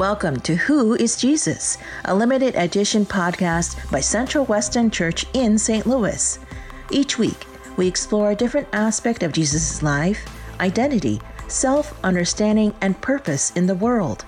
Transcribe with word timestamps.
Welcome 0.00 0.40
to 0.40 0.56
Who 0.56 0.94
is 0.94 1.18
Jesus, 1.18 1.76
a 2.06 2.14
limited 2.14 2.56
edition 2.56 3.04
podcast 3.04 3.76
by 3.90 4.00
Central 4.00 4.46
Western 4.46 4.90
Church 4.90 5.26
in 5.34 5.58
St. 5.58 5.86
Louis. 5.86 6.38
Each 6.90 7.18
week, 7.18 7.44
we 7.76 7.86
explore 7.86 8.30
a 8.30 8.34
different 8.34 8.68
aspect 8.72 9.22
of 9.22 9.34
Jesus' 9.34 9.82
life, 9.82 10.24
identity, 10.58 11.20
self 11.48 12.02
understanding, 12.02 12.74
and 12.80 12.98
purpose 13.02 13.50
in 13.50 13.66
the 13.66 13.74
world. 13.74 14.24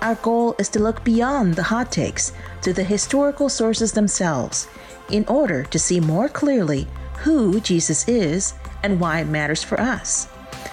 Our 0.00 0.14
goal 0.14 0.54
is 0.60 0.68
to 0.68 0.78
look 0.78 1.02
beyond 1.02 1.56
the 1.56 1.64
hot 1.64 1.90
takes 1.90 2.32
to 2.62 2.72
the 2.72 2.84
historical 2.84 3.48
sources 3.48 3.90
themselves 3.90 4.68
in 5.10 5.24
order 5.26 5.64
to 5.64 5.78
see 5.80 5.98
more 5.98 6.28
clearly 6.28 6.86
who 7.18 7.60
Jesus 7.60 8.08
is 8.08 8.54
and 8.84 9.00
why 9.00 9.22
it 9.22 9.26
matters 9.26 9.64
for 9.64 9.80
us. 9.80 10.28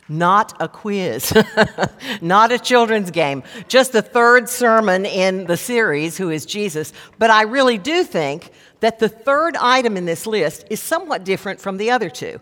Not 0.07 0.55
a 0.59 0.67
quiz, 0.67 1.33
not 2.21 2.51
a 2.51 2.59
children's 2.59 3.09
game, 3.09 3.43
just 3.67 3.91
the 3.91 4.01
third 4.01 4.49
sermon 4.49 5.05
in 5.05 5.45
the 5.45 5.57
series, 5.57 6.17
Who 6.17 6.29
is 6.29 6.45
Jesus? 6.45 6.93
But 7.17 7.31
I 7.31 7.43
really 7.43 7.77
do 7.77 8.03
think 8.03 8.51
that 8.81 8.99
the 8.99 9.09
third 9.09 9.55
item 9.55 9.97
in 9.97 10.05
this 10.05 10.27
list 10.27 10.65
is 10.69 10.79
somewhat 10.79 11.23
different 11.23 11.59
from 11.59 11.77
the 11.77 11.91
other 11.91 12.09
two. 12.09 12.39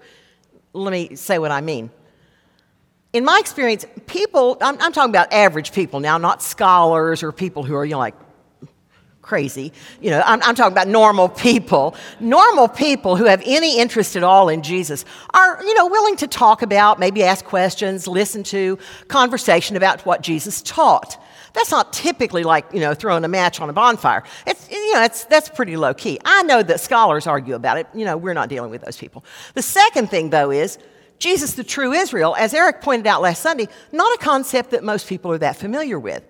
Let 0.73 0.91
me 0.91 1.15
say 1.15 1.39
what 1.39 1.51
I 1.51 1.61
mean 1.61 1.91
in 3.13 3.25
my 3.25 3.39
experience, 3.39 3.85
people, 4.05 4.57
I'm, 4.61 4.77
I'm, 4.79 4.91
talking 4.91 5.09
about 5.09 5.31
average 5.33 5.71
people 5.71 5.99
now, 5.99 6.17
not 6.17 6.43
scholars 6.43 7.23
or 7.23 7.31
people 7.31 7.63
who 7.63 7.73
are, 7.75 7.85
you 7.85 7.93
know, 7.93 7.99
like 7.99 8.15
crazy. 9.27 9.73
You 10.01 10.09
know, 10.09 10.23
I'm, 10.25 10.41
I'm 10.41 10.55
talking 10.55 10.71
about 10.71 10.87
normal 10.87 11.27
people. 11.27 11.95
Normal 12.21 12.69
people 12.69 13.17
who 13.17 13.25
have 13.25 13.43
any 13.45 13.77
interest 13.77 14.15
at 14.15 14.23
all 14.23 14.47
in 14.47 14.63
Jesus 14.63 15.03
are, 15.33 15.61
you 15.61 15.73
know, 15.75 15.87
willing 15.87 16.15
to 16.17 16.27
talk 16.27 16.61
about, 16.61 16.97
maybe 16.97 17.23
ask 17.23 17.43
questions, 17.43 18.07
listen 18.07 18.41
to 18.43 18.79
conversation 19.09 19.75
about 19.75 20.05
what 20.05 20.21
Jesus 20.21 20.61
taught. 20.61 21.21
That's 21.53 21.71
not 21.71 21.91
typically 21.91 22.43
like, 22.43 22.71
you 22.71 22.79
know, 22.79 22.93
throwing 22.93 23.25
a 23.25 23.27
match 23.27 23.59
on 23.59 23.69
a 23.69 23.73
bonfire. 23.73 24.23
It's, 24.45 24.71
you 24.71 24.93
know, 24.93 25.03
it's, 25.03 25.25
that's 25.25 25.49
pretty 25.49 25.75
low 25.75 25.93
key. 25.93 26.19
I 26.23 26.43
know 26.43 26.63
that 26.63 26.79
scholars 26.79 27.27
argue 27.27 27.55
about 27.55 27.77
it. 27.77 27.87
You 27.93 28.05
know, 28.05 28.15
we're 28.15 28.33
not 28.33 28.47
dealing 28.47 28.71
with 28.71 28.83
those 28.83 28.95
people. 28.95 29.25
The 29.55 29.61
second 29.61 30.09
thing, 30.09 30.29
though, 30.29 30.51
is 30.51 30.77
Jesus, 31.19 31.53
the 31.53 31.63
true 31.65 31.91
Israel, 31.91 32.33
as 32.37 32.53
Eric 32.53 32.81
pointed 32.81 33.07
out 33.07 33.21
last 33.21 33.41
Sunday, 33.41 33.67
not 33.91 34.13
a 34.15 34.23
concept 34.23 34.71
that 34.71 34.83
most 34.83 35.07
people 35.07 35.31
are 35.33 35.37
that 35.39 35.57
familiar 35.57 35.99
with. 35.99 36.23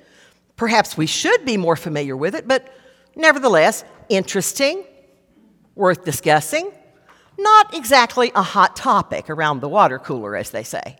Perhaps 0.56 0.98
we 0.98 1.06
should 1.06 1.46
be 1.46 1.58
more 1.58 1.76
familiar 1.76 2.18
with 2.18 2.34
it, 2.34 2.48
but 2.48 2.74
nevertheless, 3.18 3.84
interesting, 4.08 4.86
worth 5.76 6.06
discussing, 6.06 6.72
not 7.38 7.74
exactly 7.74 8.32
a 8.34 8.42
hot 8.42 8.76
topic 8.76 9.30
around 9.30 9.60
the 9.60 9.70
water 9.70 10.00
cooler, 10.00 10.36
as 10.36 10.52
they 10.52 10.64
say. 10.64 10.98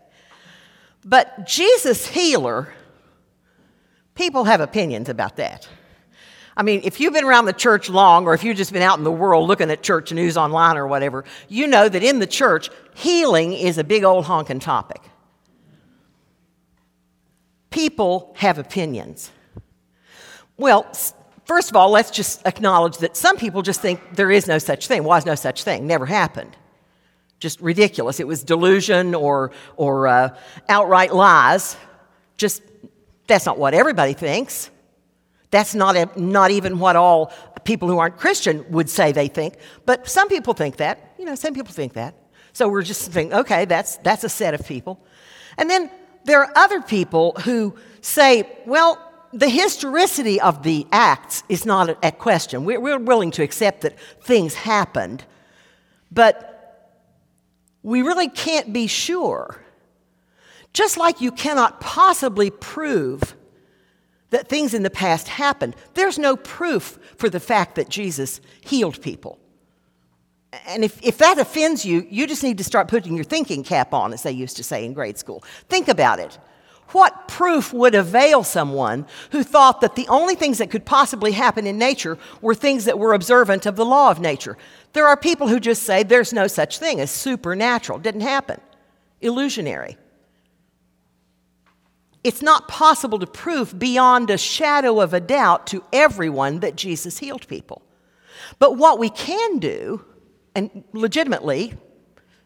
But 1.04 1.46
Jesus, 1.46 2.06
healer, 2.06 2.72
people 4.14 4.44
have 4.44 4.60
opinions 4.60 5.08
about 5.08 5.36
that. 5.36 5.68
I 6.56 6.62
mean, 6.64 6.80
if 6.82 7.00
you've 7.00 7.12
been 7.12 7.24
around 7.24 7.44
the 7.44 7.52
church 7.52 7.88
long, 7.88 8.26
or 8.26 8.34
if 8.34 8.42
you've 8.42 8.56
just 8.56 8.72
been 8.72 8.82
out 8.82 8.98
in 8.98 9.04
the 9.04 9.12
world 9.12 9.46
looking 9.46 9.70
at 9.70 9.82
church 9.82 10.12
news 10.12 10.36
online 10.36 10.76
or 10.76 10.88
whatever, 10.88 11.24
you 11.48 11.68
know 11.68 11.88
that 11.88 12.02
in 12.02 12.18
the 12.18 12.26
church, 12.26 12.68
healing 12.94 13.52
is 13.52 13.78
a 13.78 13.84
big 13.84 14.02
old 14.02 14.24
honking 14.24 14.58
topic. 14.58 15.00
People 17.70 18.34
have 18.38 18.58
opinions. 18.58 19.30
Well, 20.56 20.92
first 21.48 21.70
of 21.70 21.76
all, 21.76 21.90
let's 21.90 22.10
just 22.10 22.46
acknowledge 22.46 22.98
that 22.98 23.16
some 23.16 23.36
people 23.36 23.62
just 23.62 23.80
think 23.80 24.00
there 24.12 24.30
is 24.30 24.46
no 24.46 24.58
such 24.58 24.86
thing, 24.86 25.02
was 25.02 25.26
no 25.26 25.34
such 25.34 25.64
thing, 25.64 25.86
never 25.86 26.06
happened. 26.06 26.54
Just 27.40 27.60
ridiculous. 27.60 28.20
It 28.20 28.26
was 28.26 28.44
delusion 28.44 29.14
or, 29.14 29.50
or 29.76 30.06
uh, 30.06 30.36
outright 30.68 31.14
lies. 31.14 31.76
Just, 32.36 32.62
that's 33.26 33.46
not 33.46 33.58
what 33.58 33.74
everybody 33.74 34.12
thinks. 34.12 34.70
That's 35.50 35.74
not, 35.74 35.96
a, 35.96 36.10
not 36.20 36.50
even 36.50 36.78
what 36.78 36.94
all 36.96 37.32
people 37.64 37.88
who 37.88 37.98
aren't 37.98 38.18
Christian 38.18 38.64
would 38.70 38.90
say 38.90 39.12
they 39.12 39.28
think, 39.28 39.54
but 39.86 40.08
some 40.08 40.28
people 40.28 40.52
think 40.52 40.76
that. 40.76 41.14
You 41.18 41.24
know, 41.24 41.34
some 41.34 41.54
people 41.54 41.72
think 41.72 41.94
that. 41.94 42.14
So 42.52 42.68
we're 42.68 42.82
just 42.82 43.10
thinking, 43.10 43.38
okay, 43.38 43.64
that's, 43.64 43.96
that's 43.98 44.24
a 44.24 44.28
set 44.28 44.52
of 44.52 44.66
people. 44.66 45.00
And 45.56 45.70
then 45.70 45.90
there 46.24 46.42
are 46.42 46.52
other 46.56 46.82
people 46.82 47.32
who 47.44 47.74
say, 48.00 48.58
well, 48.66 49.07
the 49.32 49.48
historicity 49.48 50.40
of 50.40 50.62
the 50.62 50.86
acts 50.90 51.42
is 51.48 51.66
not 51.66 52.02
at 52.02 52.18
question. 52.18 52.64
We're, 52.64 52.80
we're 52.80 52.98
willing 52.98 53.30
to 53.32 53.42
accept 53.42 53.82
that 53.82 53.98
things 54.20 54.54
happened, 54.54 55.24
but 56.10 56.54
we 57.82 58.02
really 58.02 58.28
can't 58.28 58.72
be 58.72 58.86
sure. 58.86 59.60
Just 60.72 60.96
like 60.96 61.20
you 61.20 61.32
cannot 61.32 61.80
possibly 61.80 62.50
prove 62.50 63.34
that 64.30 64.48
things 64.48 64.74
in 64.74 64.82
the 64.82 64.90
past 64.90 65.28
happened. 65.28 65.74
There's 65.94 66.18
no 66.18 66.36
proof 66.36 66.98
for 67.16 67.30
the 67.30 67.40
fact 67.40 67.76
that 67.76 67.88
Jesus 67.88 68.40
healed 68.60 69.00
people. 69.00 69.38
And 70.66 70.84
if, 70.84 71.02
if 71.02 71.18
that 71.18 71.38
offends 71.38 71.84
you, 71.84 72.06
you 72.10 72.26
just 72.26 72.42
need 72.42 72.58
to 72.58 72.64
start 72.64 72.88
putting 72.88 73.14
your 73.14 73.24
thinking 73.24 73.62
cap 73.62 73.92
on, 73.92 74.12
as 74.12 74.22
they 74.22 74.32
used 74.32 74.56
to 74.56 74.64
say 74.64 74.84
in 74.84 74.92
grade 74.92 75.18
school. 75.18 75.42
Think 75.68 75.88
about 75.88 76.18
it. 76.18 76.38
What 76.92 77.28
proof 77.28 77.72
would 77.72 77.94
avail 77.94 78.42
someone 78.42 79.06
who 79.30 79.42
thought 79.42 79.82
that 79.82 79.94
the 79.94 80.08
only 80.08 80.34
things 80.34 80.58
that 80.58 80.70
could 80.70 80.86
possibly 80.86 81.32
happen 81.32 81.66
in 81.66 81.76
nature 81.76 82.16
were 82.40 82.54
things 82.54 82.86
that 82.86 82.98
were 82.98 83.12
observant 83.12 83.66
of 83.66 83.76
the 83.76 83.84
law 83.84 84.10
of 84.10 84.20
nature? 84.20 84.56
There 84.94 85.06
are 85.06 85.16
people 85.16 85.48
who 85.48 85.60
just 85.60 85.82
say 85.82 86.02
there's 86.02 86.32
no 86.32 86.46
such 86.46 86.78
thing 86.78 86.98
as 86.98 87.10
supernatural, 87.10 87.98
didn't 87.98 88.22
happen, 88.22 88.60
illusionary. 89.20 89.98
It's 92.24 92.42
not 92.42 92.68
possible 92.68 93.18
to 93.18 93.26
prove 93.26 93.78
beyond 93.78 94.30
a 94.30 94.38
shadow 94.38 95.00
of 95.00 95.12
a 95.12 95.20
doubt 95.20 95.66
to 95.68 95.84
everyone 95.92 96.60
that 96.60 96.74
Jesus 96.74 97.18
healed 97.18 97.46
people. 97.48 97.82
But 98.58 98.76
what 98.76 98.98
we 98.98 99.10
can 99.10 99.58
do, 99.58 100.04
and 100.54 100.84
legitimately, 100.92 101.74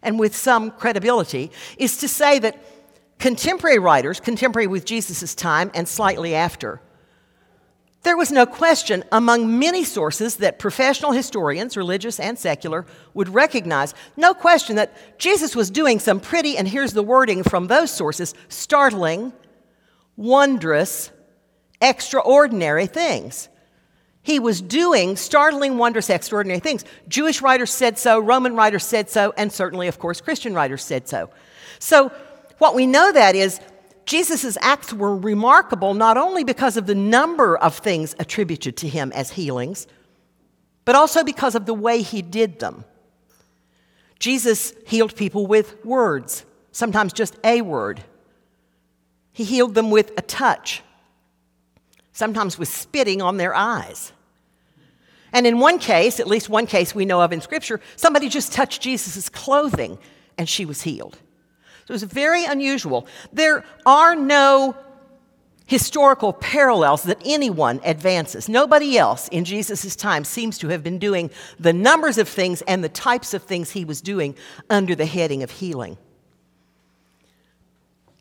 and 0.03 0.19
with 0.19 0.35
some 0.35 0.73
credibility, 0.73 1.53
is 1.79 1.97
to 1.99 2.09
say 2.09 2.39
that 2.41 2.63
contemporary 3.23 3.79
writers, 3.79 4.19
contemporary 4.19 4.67
with 4.67 4.85
Jesus' 4.85 5.33
time 5.37 5.71
and 5.75 5.87
slightly 5.87 6.35
after, 6.35 6.81
There 8.03 8.17
was 8.17 8.33
no 8.33 8.47
question 8.47 9.05
among 9.13 9.61
many 9.61 9.85
sources 9.85 10.37
that 10.37 10.59
professional 10.59 11.13
historians, 11.13 11.77
religious 11.77 12.19
and 12.19 12.37
secular, 12.37 12.85
would 13.15 13.29
recognize, 13.29 13.95
no 14.17 14.35
question 14.35 14.75
that 14.77 15.19
Jesus 15.21 15.55
was 15.55 15.71
doing 15.71 16.01
some 16.01 16.19
pretty, 16.19 16.57
and 16.57 16.67
here's 16.67 16.95
the 16.95 17.03
wording 17.03 17.45
from 17.45 17.69
those 17.69 17.93
sources 17.93 18.35
startling, 18.49 19.33
wondrous, 20.17 21.13
extraordinary 21.81 22.87
things. 22.87 23.49
He 24.25 24.41
was 24.41 24.61
doing 24.61 25.17
startling, 25.17 25.79
wondrous, 25.79 26.11
extraordinary 26.11 26.61
things. 26.61 26.85
Jewish 27.07 27.41
writers 27.41 27.71
said 27.71 27.99
so, 27.99 28.19
Roman 28.19 28.57
writers 28.57 28.85
said 28.85 29.11
so, 29.11 29.33
and 29.37 29.53
certainly, 29.53 29.87
of 29.87 30.01
course, 30.01 30.21
Christian 30.21 30.55
writers 30.55 30.83
said 30.83 31.09
so. 31.09 31.31
So, 31.79 32.11
what 32.63 32.77
we 32.77 32.87
know 32.87 33.11
that 33.11 33.35
is 33.35 33.59
Jesus' 34.07 34.57
acts 34.61 34.93
were 34.93 35.17
remarkable 35.17 35.95
not 35.95 36.17
only 36.17 36.45
because 36.45 36.77
of 36.77 36.87
the 36.87 36.95
number 36.95 37.57
of 37.57 37.77
things 37.77 38.15
attributed 38.21 38.77
to 38.77 38.89
him 38.89 39.11
as 39.17 39.33
healings, 39.33 39.89
but 40.85 40.95
also 40.95 41.25
because 41.25 41.57
of 41.57 41.67
the 41.67 41.75
way 41.75 42.03
he 42.03 42.23
did 42.23 42.61
them. 42.61 42.85
Jesus 44.21 44.75
healed 44.87 45.17
people 45.17 45.45
with 45.45 45.85
words, 45.85 46.45
sometimes 46.71 47.13
just 47.13 47.37
a 47.43 47.63
word. 47.63 48.05
He 49.33 49.43
healed 49.43 49.75
them 49.75 49.91
with 49.91 50.13
a 50.17 50.23
touch, 50.23 50.85
sometimes 52.13 52.61
with 52.61 52.69
spitting 52.69 53.21
on 53.21 53.39
their 53.39 53.57
eyes. 53.57 54.13
And 55.33 55.49
in 55.49 55.59
one 55.59 55.81
case, 55.81 56.21
at 56.21 56.29
least 56.29 56.49
one 56.49 56.67
case 56.67 56.95
we 56.95 57.07
know 57.07 57.23
of 57.23 57.33
in 57.33 57.41
Scripture, 57.41 57.81
somebody 57.97 58.29
just 58.29 58.53
touched 58.53 58.81
Jesus' 58.83 59.29
clothing 59.29 59.99
and 60.39 60.49
she 60.49 60.65
was 60.65 60.83
healed. 60.83 61.19
It 61.93 62.01
was 62.01 62.05
very 62.05 62.47
unusual. 62.47 63.07
There 63.35 63.67
are 63.85 64.17
no 64.17 64.75
historical 65.67 66.33
parallels 66.33 67.03
that 67.03 67.21
anyone 67.23 67.83
advances. 67.85 68.49
Nobody 68.49 68.97
else 68.97 69.29
in 69.29 69.45
Jesus' 69.45 69.95
time 69.95 70.25
seems 70.25 70.57
to 70.59 70.69
have 70.69 70.83
been 70.83 70.99
doing 70.99 71.31
the 71.61 71.75
numbers 71.75 72.17
of 72.17 72.29
things 72.29 72.63
and 72.63 72.83
the 72.83 72.89
types 72.89 73.35
of 73.35 73.43
things 73.43 73.73
he 73.73 73.85
was 73.85 74.01
doing 74.01 74.35
under 74.71 74.95
the 74.95 75.05
heading 75.05 75.43
of 75.43 75.51
healing. 75.51 75.99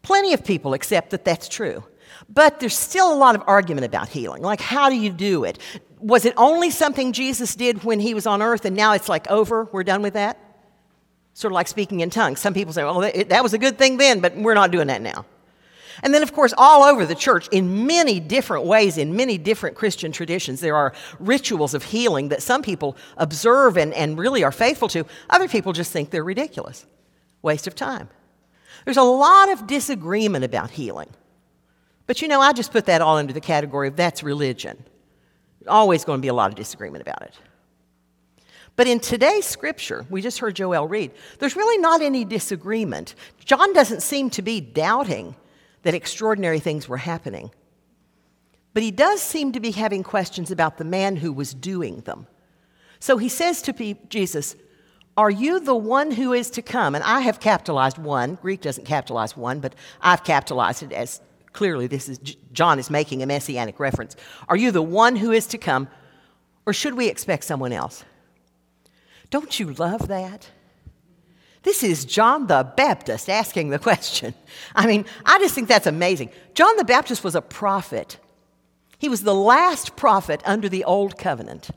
Plenty 0.02 0.34
of 0.34 0.44
people 0.44 0.74
accept 0.74 1.12
that 1.12 1.24
that's 1.24 1.48
true. 1.48 1.86
But 2.28 2.60
there's 2.60 2.78
still 2.78 3.14
a 3.14 3.16
lot 3.16 3.36
of 3.36 3.44
argument 3.48 3.86
about 3.86 4.10
healing. 4.10 4.44
Like, 4.44 4.60
how 4.60 4.90
do 4.90 4.98
you 4.98 5.12
do 5.12 5.46
it? 5.46 5.60
Was 6.02 6.26
it 6.26 6.34
only 6.36 6.72
something 6.72 7.14
Jesus 7.14 7.56
did 7.56 7.86
when 7.86 8.02
he 8.02 8.14
was 8.14 8.28
on 8.28 8.42
earth 8.42 8.66
and 8.66 8.76
now 8.76 8.92
it's 8.92 9.08
like 9.08 9.32
over? 9.32 9.70
We're 9.72 9.86
done 9.86 10.02
with 10.02 10.16
that? 10.16 10.51
Sort 11.34 11.52
of 11.52 11.56
like 11.56 11.68
speaking 11.68 12.02
in 12.02 12.10
tongues. 12.10 12.40
Some 12.40 12.54
people 12.54 12.74
say, 12.74 12.84
oh, 12.84 13.00
well, 13.00 13.12
that 13.28 13.44
was 13.44 13.54
a 13.54 13.58
good 13.58 13.78
thing 13.78 13.98
then, 13.98 14.20
but 14.20 14.36
we're 14.36 14.54
not 14.54 14.72
doing 14.72 14.88
that 14.88 15.02
now. 15.02 15.26
And 16.04 16.14
then, 16.14 16.24
of 16.24 16.34
course, 16.34 16.54
all 16.58 16.84
over 16.84 17.06
the 17.06 17.16
church, 17.16 17.48
in 17.50 17.86
many 17.86 18.20
different 18.20 18.66
ways, 18.66 18.98
in 18.98 19.16
many 19.16 19.38
different 19.38 19.76
Christian 19.76 20.12
traditions, 20.12 20.60
there 20.60 20.76
are 20.76 20.94
rituals 21.20 21.74
of 21.74 21.84
healing 21.84 22.30
that 22.30 22.42
some 22.42 22.62
people 22.62 22.98
observe 23.18 23.78
and, 23.78 23.94
and 23.94 24.18
really 24.18 24.44
are 24.44 24.52
faithful 24.52 24.88
to. 24.90 25.06
Other 25.30 25.48
people 25.48 25.74
just 25.74 25.92
think 25.92 26.10
they're 26.10 26.24
ridiculous. 26.24 26.86
Waste 27.42 27.68
of 27.68 27.76
time. 27.76 28.10
There's 28.86 28.98
a 28.98 29.04
lot 29.04 29.52
of 29.52 29.68
disagreement 29.68 30.44
about 30.44 30.72
healing. 30.72 31.10
But 32.08 32.22
you 32.22 32.28
know, 32.28 32.42
I 32.42 32.54
just 32.54 32.72
put 32.72 32.86
that 32.88 33.02
all 33.02 33.18
under 33.18 33.34
the 33.34 33.42
category 33.42 33.88
of 33.88 33.96
that's 33.96 34.24
religion. 34.24 34.84
Always 35.68 36.04
going 36.04 36.18
to 36.18 36.22
be 36.22 36.30
a 36.30 36.34
lot 36.34 36.50
of 36.50 36.56
disagreement 36.56 37.02
about 37.04 37.22
it. 37.22 37.36
But 38.76 38.88
in 38.88 39.00
today's 39.00 39.46
scripture, 39.46 40.06
we 40.10 40.22
just 40.22 40.40
heard 40.40 40.56
Joel 40.56 40.88
read, 40.88 41.12
there's 41.40 41.56
really 41.56 41.78
not 41.78 42.02
any 42.02 42.26
disagreement. 42.26 43.16
John 43.44 43.74
doesn't 43.74 44.02
seem 44.02 44.30
to 44.32 44.42
be 44.42 44.62
doubting 44.62 45.36
that 45.84 45.94
extraordinary 45.94 46.60
things 46.60 46.88
were 46.88 46.98
happening. 46.98 47.52
But 48.74 48.84
he 48.84 48.92
does 48.92 49.22
seem 49.22 49.52
to 49.52 49.60
be 49.60 49.72
having 49.72 50.04
questions 50.04 50.52
about 50.52 50.78
the 50.78 50.86
man 50.86 51.18
who 51.18 51.34
was 51.34 51.54
doing 51.54 52.02
them. 52.02 52.28
So 53.00 53.18
he 53.18 53.30
says 53.30 53.62
to 53.64 53.96
Jesus, 54.08 54.56
Are 55.18 55.32
you 55.32 55.60
the 55.60 55.76
one 55.76 56.12
who 56.12 56.34
is 56.34 56.50
to 56.52 56.62
come? 56.62 56.96
And 56.96 57.04
I 57.04 57.22
have 57.22 57.40
capitalized 57.40 57.98
one. 57.98 58.36
Greek 58.42 58.62
doesn't 58.62 58.86
capitalize 58.86 59.36
one, 59.36 59.60
but 59.60 59.76
I've 60.00 60.24
capitalized 60.24 60.84
it 60.84 60.94
as 60.94 61.20
clearly 61.52 61.88
this 61.88 62.08
is 62.08 62.20
John 62.54 62.80
is 62.80 62.90
making 62.90 63.22
a 63.22 63.26
messianic 63.26 63.80
reference. 63.80 64.16
Are 64.48 64.56
you 64.56 64.72
the 64.72 64.82
one 64.82 65.18
who 65.18 65.32
is 65.32 65.48
to 65.48 65.58
come, 65.58 65.90
or 66.66 66.74
should 66.74 66.94
we 66.94 67.10
expect 67.10 67.44
someone 67.44 67.74
else? 67.74 68.06
Don't 69.32 69.60
you 69.60 69.74
love 69.74 70.10
that? 70.10 70.52
This 71.64 71.84
is 71.84 72.06
John 72.06 72.48
the 72.48 72.72
Baptist 72.76 73.30
asking 73.30 73.70
the 73.70 73.80
question. 73.80 74.34
I 74.76 74.86
mean, 74.86 75.06
I 75.26 75.40
just 75.40 75.56
think 75.56 75.68
that's 75.68 75.88
amazing. 75.88 76.30
John 76.54 76.76
the 76.78 76.84
Baptist 76.84 77.24
was 77.24 77.34
a 77.34 77.42
prophet. 77.42 78.18
He 79.00 79.10
was 79.10 79.24
the 79.24 79.34
last 79.34 79.96
prophet 79.96 80.42
under 80.46 80.70
the 80.70 80.84
old 80.84 81.18
covenant. 81.18 81.72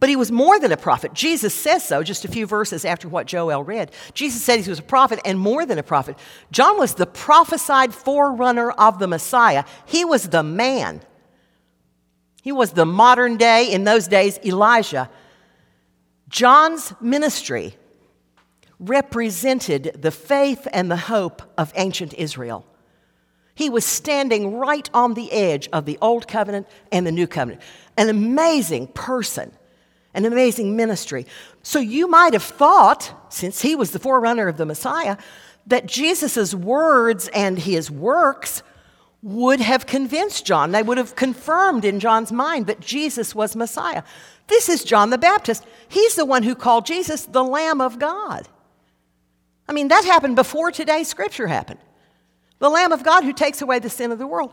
But 0.00 0.08
he 0.08 0.16
was 0.16 0.32
more 0.32 0.58
than 0.58 0.72
a 0.72 0.78
prophet. 0.78 1.12
Jesus 1.12 1.54
says 1.54 1.84
so 1.84 2.02
just 2.02 2.24
a 2.24 2.28
few 2.28 2.46
verses 2.46 2.86
after 2.86 3.06
what 3.06 3.26
Joel 3.26 3.62
read. 3.62 3.92
Jesus 4.14 4.42
said 4.42 4.60
he 4.60 4.70
was 4.70 4.78
a 4.78 4.82
prophet 4.82 5.20
and 5.26 5.38
more 5.38 5.66
than 5.66 5.78
a 5.78 5.82
prophet. 5.82 6.18
John 6.50 6.78
was 6.78 6.94
the 6.94 7.06
prophesied 7.06 7.94
forerunner 7.94 8.70
of 8.70 8.98
the 8.98 9.06
Messiah. 9.06 9.64
He 9.84 10.06
was 10.06 10.30
the 10.30 10.42
man. 10.42 11.02
He 12.42 12.50
was 12.50 12.72
the 12.72 12.86
modern 12.86 13.36
day, 13.36 13.70
in 13.70 13.84
those 13.84 14.08
days, 14.08 14.38
Elijah. 14.42 15.10
John's 16.30 16.94
ministry 17.00 17.74
represented 18.78 19.98
the 20.00 20.12
faith 20.12 20.66
and 20.72 20.90
the 20.90 20.96
hope 20.96 21.42
of 21.58 21.72
ancient 21.76 22.14
Israel. 22.14 22.64
He 23.54 23.68
was 23.68 23.84
standing 23.84 24.56
right 24.56 24.88
on 24.94 25.14
the 25.14 25.30
edge 25.32 25.68
of 25.72 25.84
the 25.84 25.98
Old 26.00 26.26
Covenant 26.26 26.66
and 26.90 27.06
the 27.06 27.12
New 27.12 27.26
Covenant. 27.26 27.60
An 27.98 28.08
amazing 28.08 28.86
person, 28.86 29.52
an 30.14 30.24
amazing 30.24 30.76
ministry. 30.76 31.26
So 31.62 31.78
you 31.78 32.08
might 32.08 32.32
have 32.32 32.44
thought, 32.44 33.12
since 33.28 33.60
he 33.60 33.74
was 33.74 33.90
the 33.90 33.98
forerunner 33.98 34.48
of 34.48 34.56
the 34.56 34.64
Messiah, 34.64 35.18
that 35.66 35.84
Jesus' 35.84 36.54
words 36.54 37.28
and 37.34 37.58
his 37.58 37.90
works 37.90 38.62
would 39.22 39.60
have 39.60 39.86
convinced 39.86 40.46
John. 40.46 40.72
They 40.72 40.82
would 40.82 40.98
have 40.98 41.14
confirmed 41.14 41.84
in 41.84 42.00
John's 42.00 42.32
mind 42.32 42.66
that 42.66 42.80
Jesus 42.80 43.34
was 43.34 43.54
Messiah. 43.54 44.02
This 44.46 44.68
is 44.68 44.82
John 44.82 45.10
the 45.10 45.18
Baptist. 45.18 45.64
He's 45.88 46.16
the 46.16 46.24
one 46.24 46.42
who 46.42 46.54
called 46.54 46.86
Jesus 46.86 47.26
the 47.26 47.44
Lamb 47.44 47.80
of 47.80 47.98
God. 47.98 48.48
I 49.68 49.72
mean, 49.72 49.88
that 49.88 50.04
happened 50.04 50.36
before 50.36 50.72
today's 50.72 51.08
scripture 51.08 51.46
happened. 51.46 51.80
The 52.58 52.70
Lamb 52.70 52.92
of 52.92 53.04
God 53.04 53.24
who 53.24 53.32
takes 53.32 53.62
away 53.62 53.78
the 53.78 53.90
sin 53.90 54.10
of 54.10 54.18
the 54.18 54.26
world. 54.26 54.52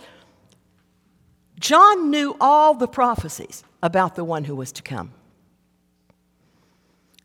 John 1.60 2.12
knew 2.12 2.36
all 2.40 2.74
the 2.74 2.88
prophecies 2.88 3.64
about 3.82 4.16
the 4.16 4.24
one 4.24 4.44
who 4.44 4.56
was 4.56 4.72
to 4.74 4.84
come. 4.84 5.12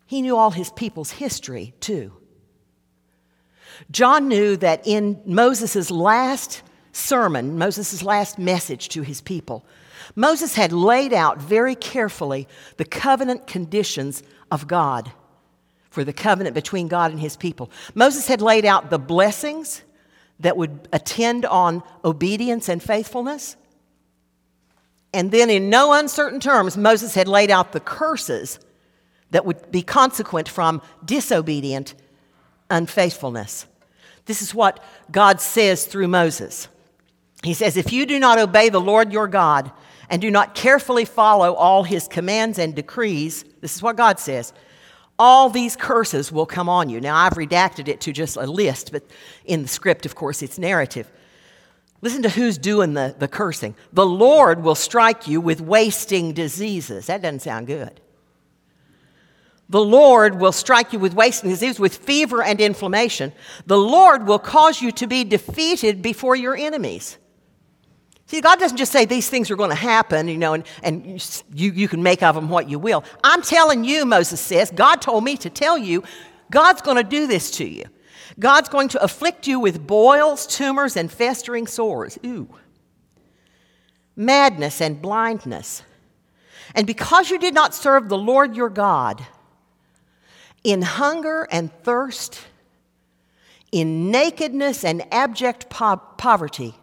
He 0.07 0.23
knew 0.23 0.37
all 0.37 0.51
his 0.51 0.71
people's 0.71 1.11
history, 1.11 1.75
too. 1.81 2.13
John 3.91 4.29
knew 4.29 4.57
that 4.59 4.87
in 4.87 5.21
Moses' 5.27 5.91
last 5.91 6.63
sermon, 6.93 7.59
Moses' 7.59 8.03
last 8.03 8.39
message 8.39 8.89
to 8.91 9.03
his 9.03 9.21
people, 9.21 9.65
Moses 10.15 10.55
had 10.55 10.73
laid 10.73 11.13
out 11.13 11.41
very 11.41 11.75
carefully 11.75 12.47
the 12.77 12.85
covenant 12.85 13.47
conditions 13.47 14.23
of 14.51 14.67
God 14.67 15.13
for 15.91 16.05
the 16.05 16.13
covenant 16.13 16.55
between 16.55 16.89
God 16.89 17.11
and 17.11 17.21
his 17.21 17.37
people. 17.37 17.71
Moses 17.95 18.27
had 18.27 18.41
laid 18.41 18.65
out 18.65 18.91
the 18.91 18.99
blessings 18.99 19.83
that 20.41 20.57
would 20.57 20.89
attend 20.93 21.45
on 21.45 21.83
obedience 22.05 22.69
and 22.69 22.83
faithfulness. 22.83 23.57
And 25.15 25.31
then, 25.31 25.51
in 25.51 25.69
no 25.69 25.93
uncertain 25.93 26.41
terms, 26.41 26.77
Moses 26.77 27.15
had 27.15 27.29
laid 27.29 27.51
out 27.51 27.73
the 27.73 27.81
curses 27.81 28.59
that 29.31 29.45
would 29.45 29.71
be 29.71 29.83
consequent 29.83 30.49
from 30.49 30.81
disobedient 31.05 31.95
unfaithfulness. 32.71 33.67
This 34.25 34.41
is 34.41 34.55
what 34.55 34.83
God 35.11 35.41
says 35.41 35.85
through 35.85 36.09
Moses. 36.09 36.69
He 37.43 37.55
says, 37.55 37.77
If 37.77 37.93
you 37.93 38.07
do 38.07 38.19
not 38.19 38.39
obey 38.39 38.69
the 38.69 38.81
Lord 38.81 39.13
your 39.13 39.29
God 39.29 39.71
and 40.09 40.23
do 40.23 40.31
not 40.31 40.55
carefully 40.55 41.05
follow 41.05 41.55
all 41.55 41.83
his 41.83 42.09
commands 42.09 42.59
and 42.59 42.75
decrees, 42.75 43.45
this 43.61 43.75
is 43.75 43.83
what 43.83 43.97
God 43.97 44.19
says, 44.19 44.53
all 45.19 45.51
these 45.51 45.77
curses 45.77 46.33
will 46.33 46.47
come 46.47 46.69
on 46.69 46.89
you. 46.89 47.01
Now, 47.01 47.17
I've 47.17 47.35
redacted 47.35 47.89
it 47.89 48.01
to 48.03 48.13
just 48.13 48.37
a 48.37 48.47
list, 48.47 48.93
but 48.93 49.05
in 49.45 49.63
the 49.63 49.69
script, 49.69 50.07
of 50.07 50.15
course, 50.15 50.43
it's 50.43 50.59
narrative. 50.59 51.11
Listen 52.01 52.23
to 52.23 52.29
who's 52.29 52.59
doing 52.59 52.95
the, 52.95 53.15
the 53.17 53.29
cursing. 53.29 53.77
The 53.93 54.07
Lord 54.07 54.63
will 54.63 54.75
strike 54.75 55.29
you 55.29 55.41
with 55.41 55.61
wasting 55.61 56.33
diseases. 56.33 57.07
That 57.07 57.23
doesn't 57.23 57.41
sound 57.41 57.69
good. 57.69 58.01
The 59.69 59.81
Lord 59.81 60.41
will 60.41 60.53
strike 60.53 60.93
you 60.93 60.99
with 60.99 61.15
wasting 61.15 61.51
disease, 61.51 61.79
with 61.79 61.97
fever 61.97 62.43
and 62.43 62.61
inflammation. 62.61 63.33
The 63.67 63.79
Lord 63.79 64.27
will 64.27 64.41
cause 64.41 64.83
you 64.83 64.91
to 64.93 65.07
be 65.07 65.25
defeated 65.25 66.03
before 66.03 66.35
your 66.35 66.57
enemies. 66.57 67.17
See, 68.33 68.41
God 68.41 68.59
doesn't 68.59 68.79
just 68.79 68.93
say 68.93 69.05
these 69.05 69.29
things 69.29 69.51
are 69.51 69.57
going 69.57 69.69
to 69.69 69.77
happen, 69.77 70.27
you 70.27 70.39
know, 70.39 70.55
and, 70.55 70.65
and 70.83 71.45
you, 71.53 71.71
you 71.71 71.87
can 71.87 72.03
make 72.03 72.23
of 72.23 72.35
them 72.35 72.49
what 72.49 72.67
you 72.67 72.79
will. 72.79 73.05
I'm 73.23 73.43
telling 73.43 73.85
you, 73.85 74.07
Moses 74.07 74.41
says, 74.41 74.71
God 74.71 75.03
told 75.03 75.23
me 75.23 75.37
to 75.37 75.51
tell 75.51 75.77
you, 75.77 76.03
God's 76.51 76.81
going 76.81 76.97
to 76.97 77.03
do 77.03 77.27
this 77.27 77.51
to 77.59 77.67
you. 77.67 77.85
God's 78.39 78.71
going 78.71 78.89
to 78.89 79.03
afflict 79.05 79.47
you 79.47 79.61
with 79.61 79.87
boils, 79.87 80.47
tumors, 80.47 80.97
and 80.97 81.13
festering 81.13 81.67
sores. 81.67 82.19
Ooh. 82.25 82.49
madness, 84.17 84.81
and 84.81 85.03
blindness. 85.03 85.83
And 86.75 86.87
because 86.87 87.29
you 87.29 87.39
did 87.39 87.53
not 87.53 87.75
serve 87.75 88.09
the 88.09 88.17
Lord 88.17 88.57
your 88.57 88.71
God, 88.71 89.27
in 90.65 90.81
hunger 90.81 91.47
and 91.51 91.71
thirst, 91.83 92.41
in 93.71 94.11
nakedness 94.11 94.87
and 94.87 95.05
abject 95.13 95.69
po- 95.69 96.01
poverty, 96.17 96.77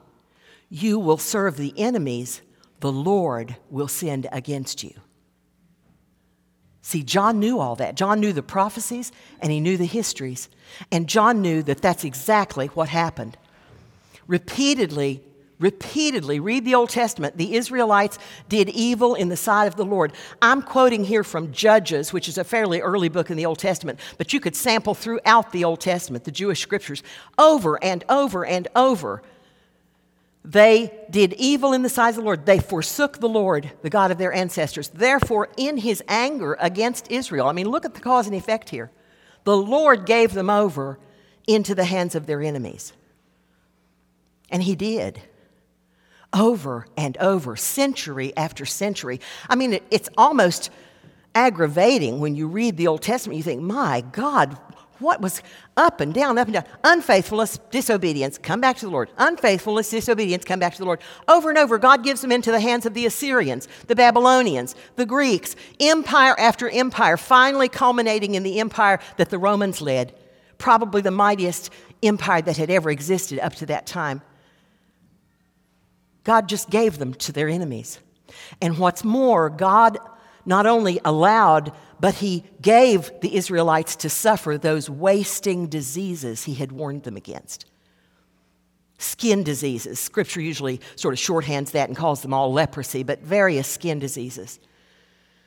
you 0.70 1.00
will 1.00 1.18
serve 1.18 1.58
the 1.58 1.74
enemies 1.78 2.42
the 2.80 2.92
Lord 2.92 3.58
will 3.70 3.88
send 3.88 4.28
against 4.32 4.84
you. 4.84 4.94
See, 6.82 7.04
John 7.04 7.40
knew 7.40 7.60
all 7.60 7.76
that. 7.76 7.96
John 7.96 8.20
knew 8.20 8.34
the 8.34 8.42
prophecies 8.42 9.12
and 9.42 9.52
he 9.52 9.60
knew 9.60 9.78
the 9.78 9.86
histories. 9.86 10.50
And 10.92 11.08
John 11.08 11.42
knew 11.42 11.62
that 11.64 11.82
that's 11.82 12.04
exactly 12.04 12.68
what 12.68 12.90
happened. 12.90 13.38
Repeatedly, 14.28 15.22
repeatedly 15.60 16.40
read 16.40 16.66
the 16.66 16.76
Old 16.76 16.90
Testament. 16.90 17.38
The 17.38 17.56
Israelites 17.56 18.18
did 18.48 18.70
evil 18.70 19.14
in 19.14 19.30
the 19.30 19.38
sight 19.38 19.66
of 19.66 19.76
the 19.76 19.86
Lord. 19.86 20.14
I'm 20.42 20.62
quoting 20.62 21.04
here 21.04 21.24
from 21.24 21.52
Judges, 21.52 22.14
which 22.14 22.30
is 22.30 22.38
a 22.38 22.44
fairly 22.44 22.80
early 22.80 23.10
book 23.10 23.30
in 23.30 23.38
the 23.38 23.46
Old 23.46 23.60
Testament, 23.60 24.00
but 24.18 24.32
you 24.32 24.40
could 24.40 24.56
sample 24.56 24.96
throughout 24.96 25.52
the 25.52 25.66
Old 25.66 25.82
Testament, 25.82 26.24
the 26.24 26.32
Jewish 26.32 26.62
scriptures, 26.62 27.04
over 27.38 27.84
and 27.84 28.06
over 28.08 28.46
and 28.46 28.68
over. 28.76 29.22
They 30.44 31.06
did 31.10 31.34
evil 31.34 31.74
in 31.74 31.82
the 31.82 31.90
sight 31.90 32.10
of 32.10 32.16
the 32.16 32.22
Lord. 32.22 32.46
They 32.46 32.60
forsook 32.60 33.20
the 33.20 33.30
Lord, 33.30 33.72
the 33.82 33.90
God 33.90 34.12
of 34.12 34.18
their 34.18 34.34
ancestors. 34.34 34.90
Therefore, 34.90 35.50
in 35.58 35.78
his 35.78 36.02
anger 36.08 36.58
against 36.60 37.12
Israel, 37.12 37.48
I 37.48 37.52
mean, 37.52 37.70
look 37.70 37.86
at 37.86 37.94
the 37.94 38.00
cause 38.00 38.26
and 38.26 38.36
effect 38.36 38.70
here. 38.70 38.90
The 39.44 39.58
Lord 39.58 40.06
gave 40.06 40.34
them 40.34 40.50
over 40.50 40.98
into 41.46 41.76
the 41.76 41.84
hands 41.84 42.16
of 42.16 42.26
their 42.26 42.42
enemies. 42.42 42.94
And 44.50 44.64
he 44.64 44.76
did 44.76 45.22
over 46.34 46.86
and 46.96 47.18
over, 47.18 47.56
century 47.56 48.36
after 48.38 48.66
century. 48.66 49.20
I 49.50 49.56
mean, 49.56 49.74
it, 49.74 49.84
it's 49.90 50.10
almost 50.18 50.70
aggravating 51.34 52.20
when 52.20 52.36
you 52.36 52.48
read 52.48 52.78
the 52.78 52.88
Old 52.88 53.02
Testament. 53.02 53.38
You 53.38 53.44
think, 53.44 53.62
my 53.62 54.02
God, 54.12 54.58
what 55.00 55.22
was 55.22 55.42
up 55.78 56.02
and 56.02 56.14
down, 56.14 56.38
up 56.38 56.48
and 56.48 56.54
down? 56.56 56.66
Unfaithfulness, 56.84 57.58
disobedience, 57.72 58.38
come 58.38 58.62
back 58.62 58.78
to 58.78 58.86
the 58.86 58.92
Lord. 58.92 59.10
Unfaithfulness, 59.18 59.90
disobedience, 59.90 60.44
come 60.44 60.60
back 60.60 60.74
to 60.74 60.80
the 60.80 60.86
Lord. 60.86 61.02
Over 61.28 61.50
and 61.50 61.58
over, 61.58 61.78
God 61.78 62.04
gives 62.04 62.22
them 62.22 62.32
into 62.32 62.52
the 62.52 62.60
hands 62.60 62.86
of 62.86 62.94
the 62.94 63.06
Assyrians, 63.06 63.68
the 63.88 63.96
Babylonians, 63.96 64.76
the 64.96 65.06
Greeks, 65.06 65.56
empire 65.80 66.36
after 66.40 66.70
empire, 66.70 67.18
finally 67.18 67.70
culminating 67.70 68.36
in 68.36 68.44
the 68.44 68.60
empire 68.60 69.00
that 69.18 69.30
the 69.30 69.40
Romans 69.40 69.82
led, 69.82 70.14
probably 70.58 71.02
the 71.02 71.12
mightiest 71.12 71.72
empire 72.04 72.42
that 72.42 72.58
had 72.58 72.70
ever 72.70 72.92
existed 72.92 73.40
up 73.40 73.56
to 73.56 73.66
that 73.68 73.86
time. 73.86 74.22
God 76.24 76.50
just 76.50 76.70
gave 76.70 76.98
them 76.98 77.14
to 77.16 77.32
their 77.32 77.48
enemies. 77.48 78.00
And 78.62 78.78
what's 78.78 79.04
more, 79.04 79.50
God 79.50 79.98
not 80.50 80.66
only 80.66 81.00
allowed, 81.06 81.72
but 82.00 82.16
He 82.16 82.44
gave 82.62 83.12
the 83.22 83.36
Israelites 83.36 83.96
to 83.98 84.10
suffer 84.10 84.58
those 84.58 84.90
wasting 84.90 85.68
diseases 85.68 86.44
He 86.44 86.56
had 86.56 86.72
warned 86.72 87.04
them 87.04 87.16
against. 87.16 87.66
Skin 88.98 89.44
diseases. 89.44 89.98
Scripture 89.98 90.42
usually 90.42 90.82
sort 90.98 91.14
of 91.14 91.20
shorthands 91.20 91.72
that 91.72 91.88
and 91.88 91.96
calls 91.96 92.22
them 92.22 92.34
all 92.34 92.52
leprosy, 92.52 93.04
but 93.04 93.22
various 93.22 93.68
skin 93.68 94.00
diseases. 94.00 94.60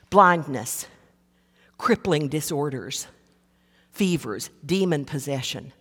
Blindness, 0.09 0.87
crippling 1.77 2.29
disorders, 2.29 3.07
fevers, 3.91 4.49
demon 4.65 5.05
possession. 5.05 5.73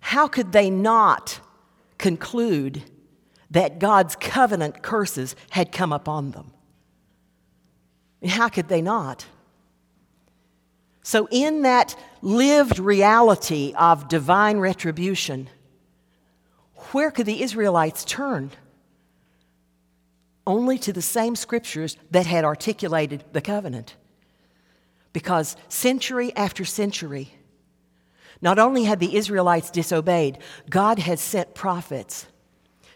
How 0.00 0.26
could 0.26 0.50
they 0.50 0.70
not 0.70 1.38
conclude 1.98 2.82
that 3.52 3.78
God's 3.78 4.16
covenant 4.16 4.82
curses 4.82 5.36
had 5.50 5.72
come 5.72 5.92
upon 5.92 6.32
them. 6.32 6.52
How 8.26 8.48
could 8.48 8.68
they 8.68 8.82
not? 8.82 9.26
So, 11.02 11.28
in 11.30 11.62
that 11.62 11.96
lived 12.20 12.78
reality 12.78 13.74
of 13.76 14.08
divine 14.08 14.58
retribution, 14.58 15.50
where 16.92 17.10
could 17.10 17.26
the 17.26 17.42
Israelites 17.42 18.04
turn? 18.04 18.52
Only 20.46 20.78
to 20.78 20.92
the 20.92 21.02
same 21.02 21.34
scriptures 21.34 21.96
that 22.10 22.26
had 22.26 22.44
articulated 22.44 23.24
the 23.32 23.40
covenant. 23.40 23.96
Because 25.12 25.56
century 25.68 26.34
after 26.36 26.64
century, 26.64 27.34
not 28.40 28.58
only 28.58 28.84
had 28.84 29.00
the 29.00 29.16
Israelites 29.16 29.70
disobeyed, 29.70 30.38
God 30.70 30.98
had 30.98 31.18
sent 31.18 31.54
prophets 31.54 32.26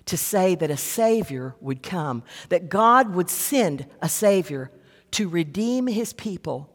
to 0.06 0.16
say 0.16 0.54
that 0.54 0.70
a 0.70 0.76
Savior 0.76 1.54
would 1.60 1.82
come, 1.82 2.22
that 2.48 2.68
God 2.68 3.14
would 3.14 3.28
send 3.28 3.86
a 4.00 4.08
Savior 4.08 4.70
to 5.16 5.30
redeem 5.30 5.86
His 5.86 6.12
people 6.12 6.70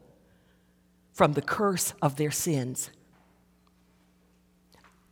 from 1.12 1.34
the 1.34 1.42
curse 1.42 1.94
of 2.02 2.16
their 2.16 2.32
sins. 2.32 2.90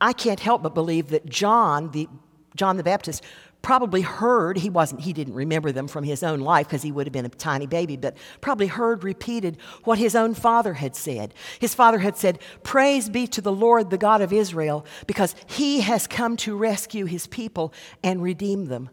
I 0.01 0.13
can't 0.13 0.41
help 0.41 0.65
but 0.65 0.75
believe 0.75 1.11
that 1.11 1.27
John, 1.27 1.93
the, 1.93 2.09
John 2.57 2.77
the 2.77 2.83
Baptist, 2.83 3.23
probably 3.63 4.01
heard, 4.01 4.57
he 4.59 4.69
wasn't, 4.69 5.03
he 5.03 5.13
didn't 5.13 5.35
remember 5.35 5.71
them 5.71 5.87
from 5.87 6.03
his 6.03 6.25
own 6.25 6.41
life 6.41 6.67
because 6.67 6.83
he 6.83 6.91
would 6.91 7.07
have 7.07 7.13
been 7.13 7.25
a 7.25 7.29
tiny 7.29 7.69
baby, 7.69 7.97
but 7.97 8.17
probably 8.41 8.67
heard 8.67 9.05
repeated 9.05 9.59
what 9.85 9.99
his 9.99 10.17
own 10.17 10.35
father 10.35 10.75
had 10.75 10.97
said. 10.97 11.33
His 11.61 11.73
father 11.73 11.99
had 11.99 12.17
said, 12.17 12.41
Praise 12.65 13.09
be 13.09 13.29
to 13.29 13.41
the 13.41 13.53
Lord, 13.53 13.91
the 13.91 13.99
God 13.99 14.23
of 14.23 14.33
Israel, 14.33 14.85
because 15.07 15.37
he 15.47 15.83
has 15.83 16.09
come 16.09 16.37
to 16.39 16.57
rescue 16.57 17.05
his 17.05 17.29
people 17.29 17.73
and 18.03 18.23
redeem 18.23 18.65
them. 18.65 18.91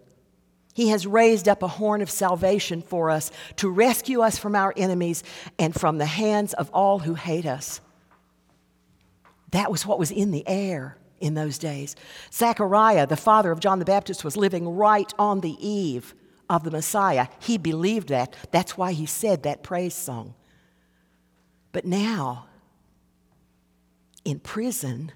He 0.78 0.90
has 0.90 1.08
raised 1.08 1.50
up 1.50 1.64
a 1.64 1.68
horn 1.68 2.04
of 2.04 2.10
salvation 2.12 2.84
for 2.84 3.10
us 3.10 3.32
to 3.56 3.68
rescue 3.68 4.22
us 4.22 4.38
from 4.38 4.56
our 4.56 4.76
enemies 4.78 5.24
and 5.58 5.74
from 5.74 5.98
the 5.98 6.06
hands 6.06 6.54
of 6.54 6.70
all 6.70 7.00
who 7.00 7.16
hate 7.16 7.48
us. 7.48 7.82
That 9.50 9.72
was 9.72 9.88
what 9.88 9.98
was 9.98 10.12
in 10.12 10.30
the 10.30 10.48
air 10.48 11.00
in 11.20 11.34
those 11.34 11.58
days. 11.58 11.96
Zechariah, 12.32 13.08
the 13.08 13.18
father 13.18 13.52
of 13.52 13.60
John 13.60 13.80
the 13.80 13.86
Baptist, 13.86 14.24
was 14.24 14.38
living 14.38 14.70
right 14.70 15.12
on 15.18 15.42
the 15.42 15.58
eve 15.60 16.14
of 16.48 16.64
the 16.64 16.70
Messiah. 16.70 17.26
He 17.40 17.58
believed 17.58 18.10
that. 18.10 18.36
That's 18.52 18.78
why 18.78 18.92
he 18.92 19.08
said 19.08 19.42
that 19.42 19.64
praise 19.64 19.96
song. 19.96 20.36
But 21.72 21.86
now, 21.86 22.50
in 24.24 24.40
prison, 24.40 25.12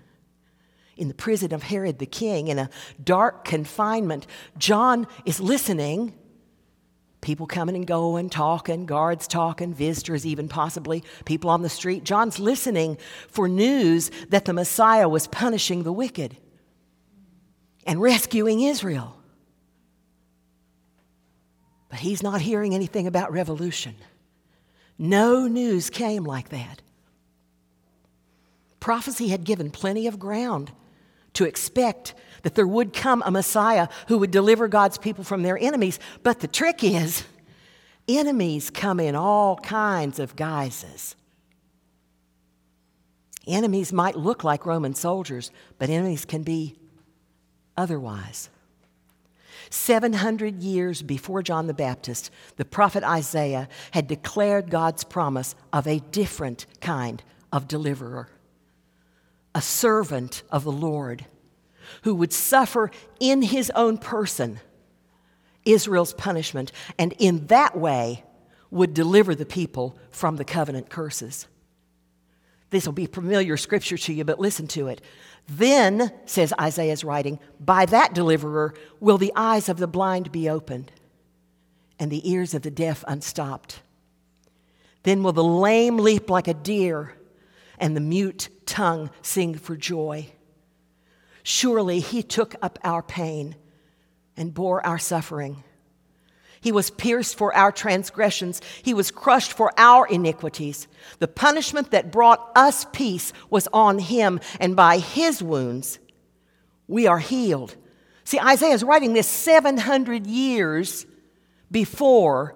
in 1.02 1.08
the 1.08 1.14
prison 1.14 1.54
of 1.54 1.64
Herod 1.64 2.00
the 2.00 2.06
king, 2.06 2.48
in 2.48 2.60
a 2.60 2.70
dark 3.04 3.44
confinement, 3.44 4.28
John 4.58 5.08
is 5.26 5.40
listening 5.40 6.14
People 7.22 7.46
coming 7.46 7.76
and 7.76 7.86
going, 7.86 8.32
talking, 8.32 8.88
guards 8.88 9.28
talking, 9.28 9.76
visitors, 9.76 10.26
even 10.26 10.48
possibly 10.48 11.04
people 11.24 11.52
on 11.52 11.62
the 11.62 11.70
street. 11.70 12.04
John's 12.04 12.40
listening 12.40 12.98
for 13.28 13.48
news 13.48 14.10
that 14.30 14.46
the 14.46 14.54
Messiah 14.54 15.08
was 15.08 15.28
punishing 15.28 15.84
the 15.84 15.94
wicked 15.94 16.36
and 17.86 18.02
rescuing 18.02 18.62
Israel. 18.62 19.16
But 21.90 22.00
he's 22.00 22.24
not 22.24 22.42
hearing 22.42 22.74
anything 22.74 23.06
about 23.06 23.32
revolution. 23.32 23.96
No 24.98 25.48
news 25.48 25.92
came 25.92 26.24
like 26.24 26.50
that. 26.50 26.82
Prophecy 28.80 29.28
had 29.28 29.44
given 29.44 29.70
plenty 29.70 30.08
of 30.08 30.18
ground 30.18 30.72
to 31.34 31.46
expect 31.46 32.14
that 32.44 32.56
there 32.56 32.68
would 32.68 32.94
come 32.94 33.22
a 33.26 33.32
Messiah 33.32 33.88
who 34.08 34.18
would 34.18 34.32
deliver 34.32 34.68
God's 34.68 34.98
people 34.98 35.24
from 35.24 35.44
their 35.44 35.58
enemies. 35.58 36.00
But 36.24 36.40
the 36.40 36.48
trick 36.48 36.84
is, 36.84 37.24
enemies 38.08 38.70
come 38.70 39.00
in 39.00 39.16
all 39.16 39.58
kinds 39.58 40.20
of 40.20 40.36
guises. 40.36 41.16
Enemies 43.48 43.92
might 43.92 44.16
look 44.16 44.44
like 44.44 44.66
Roman 44.66 44.94
soldiers, 44.94 45.52
but 45.80 45.90
enemies 45.90 46.26
can 46.26 46.44
be 46.44 46.76
otherwise. 47.76 48.50
700 49.70 50.62
years 50.62 51.02
before 51.02 51.42
John 51.42 51.68
the 51.68 51.74
Baptist, 51.74 52.30
the 52.58 52.66
prophet 52.66 53.04
Isaiah 53.04 53.70
had 53.92 54.08
declared 54.08 54.70
God's 54.70 55.04
promise 55.04 55.56
of 55.72 55.88
a 55.88 56.00
different 56.12 56.66
kind 56.82 57.24
of 57.52 57.68
deliverer, 57.68 58.28
a 59.54 59.62
servant 59.62 60.44
of 60.50 60.64
the 60.64 60.72
Lord 60.72 61.26
who 62.04 62.16
would 62.16 62.34
suffer 62.34 62.92
in 63.20 63.42
his 63.42 63.70
own 63.72 63.98
person 63.98 64.60
Israel's 65.66 66.14
punishment, 66.14 66.72
and 66.98 67.14
in 67.20 67.48
that 67.48 67.78
way 67.78 68.24
would 68.72 68.94
deliver 68.94 69.36
the 69.36 69.46
people 69.46 69.98
from 70.10 70.38
the 70.38 70.46
covenant 70.46 70.90
curses. 70.90 71.48
This 72.72 72.86
will 72.86 72.94
be 72.94 73.06
familiar 73.06 73.58
scripture 73.58 73.98
to 73.98 74.14
you, 74.14 74.24
but 74.24 74.40
listen 74.40 74.68
to 74.70 74.88
it. 74.88 75.02
Then, 75.48 76.12
says 76.26 76.54
Isaiah's 76.60 77.04
writing, 77.04 77.40
by 77.60 77.86
that 77.88 78.14
deliverer 78.14 78.74
will 79.00 79.18
the 79.18 79.34
eyes 79.36 79.70
of 79.70 79.78
the 79.78 79.88
blind 79.88 80.32
be 80.32 80.50
opened 80.50 80.92
and 82.00 82.10
the 82.10 82.28
ears 82.32 82.54
of 82.54 82.62
the 82.62 82.72
deaf 82.72 83.04
unstopped. 83.08 83.82
Then 85.04 85.22
will 85.22 85.34
the 85.34 85.44
lame 85.44 85.98
leap 85.98 86.30
like 86.30 86.48
a 86.48 86.54
deer 86.54 87.14
and 87.82 87.98
the 87.98 88.02
mute 88.02 88.48
tongue 88.66 89.10
sing 89.22 89.56
for 89.56 89.76
joy. 89.76 90.28
Surely 91.44 92.00
he 92.00 92.22
took 92.22 92.56
up 92.62 92.80
our 92.84 93.02
pain 93.02 93.56
and 94.38 94.54
bore 94.54 94.86
our 94.86 95.00
suffering. 95.00 95.64
He 96.62 96.72
was 96.72 96.92
pierced 96.92 97.38
for 97.38 97.54
our 97.56 97.72
transgressions. 97.72 98.62
He 98.84 98.94
was 98.94 99.10
crushed 99.10 99.52
for 99.54 99.74
our 99.78 100.08
iniquities. 100.08 100.88
The 101.18 101.28
punishment 101.28 101.90
that 101.90 102.12
brought 102.12 102.52
us 102.56 102.86
peace 102.94 103.34
was 103.50 103.68
on 103.74 103.98
him, 103.98 104.40
and 104.60 104.76
by 104.76 105.00
his 105.00 105.42
wounds 105.42 105.98
we 106.88 107.08
are 107.08 107.18
healed. 107.18 107.76
See, 108.26 108.40
Isaiah 108.40 108.76
is 108.76 108.84
writing 108.84 109.14
this 109.14 109.28
700 109.28 110.28
years 110.28 111.08
before 111.72 112.56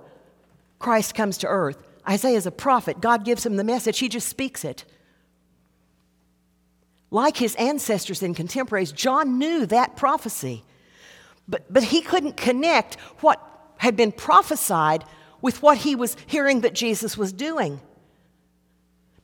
Christ 0.78 1.16
comes 1.16 1.40
to 1.40 1.48
earth. 1.48 1.82
Isaiah 2.08 2.38
is 2.38 2.46
a 2.46 2.52
prophet. 2.52 3.02
God 3.02 3.26
gives 3.26 3.44
him 3.44 3.56
the 3.56 3.64
message, 3.64 3.98
he 3.98 4.08
just 4.08 4.30
speaks 4.30 4.64
it. 4.64 4.86
Like 7.16 7.38
his 7.38 7.56
ancestors 7.56 8.22
and 8.22 8.36
contemporaries, 8.36 8.92
John 8.92 9.40
knew 9.40 9.66
that 9.68 9.96
prophecy. 9.96 10.66
But, 11.48 11.64
but 11.72 11.82
he 11.82 12.02
couldn't 12.02 12.36
connect 12.36 12.96
what 13.22 13.42
had 13.78 13.96
been 13.96 14.12
prophesied 14.12 15.06
with 15.42 15.62
what 15.62 15.78
he 15.78 15.96
was 15.96 16.18
hearing 16.26 16.60
that 16.62 16.74
Jesus 16.74 17.18
was 17.18 17.32
doing. 17.32 17.80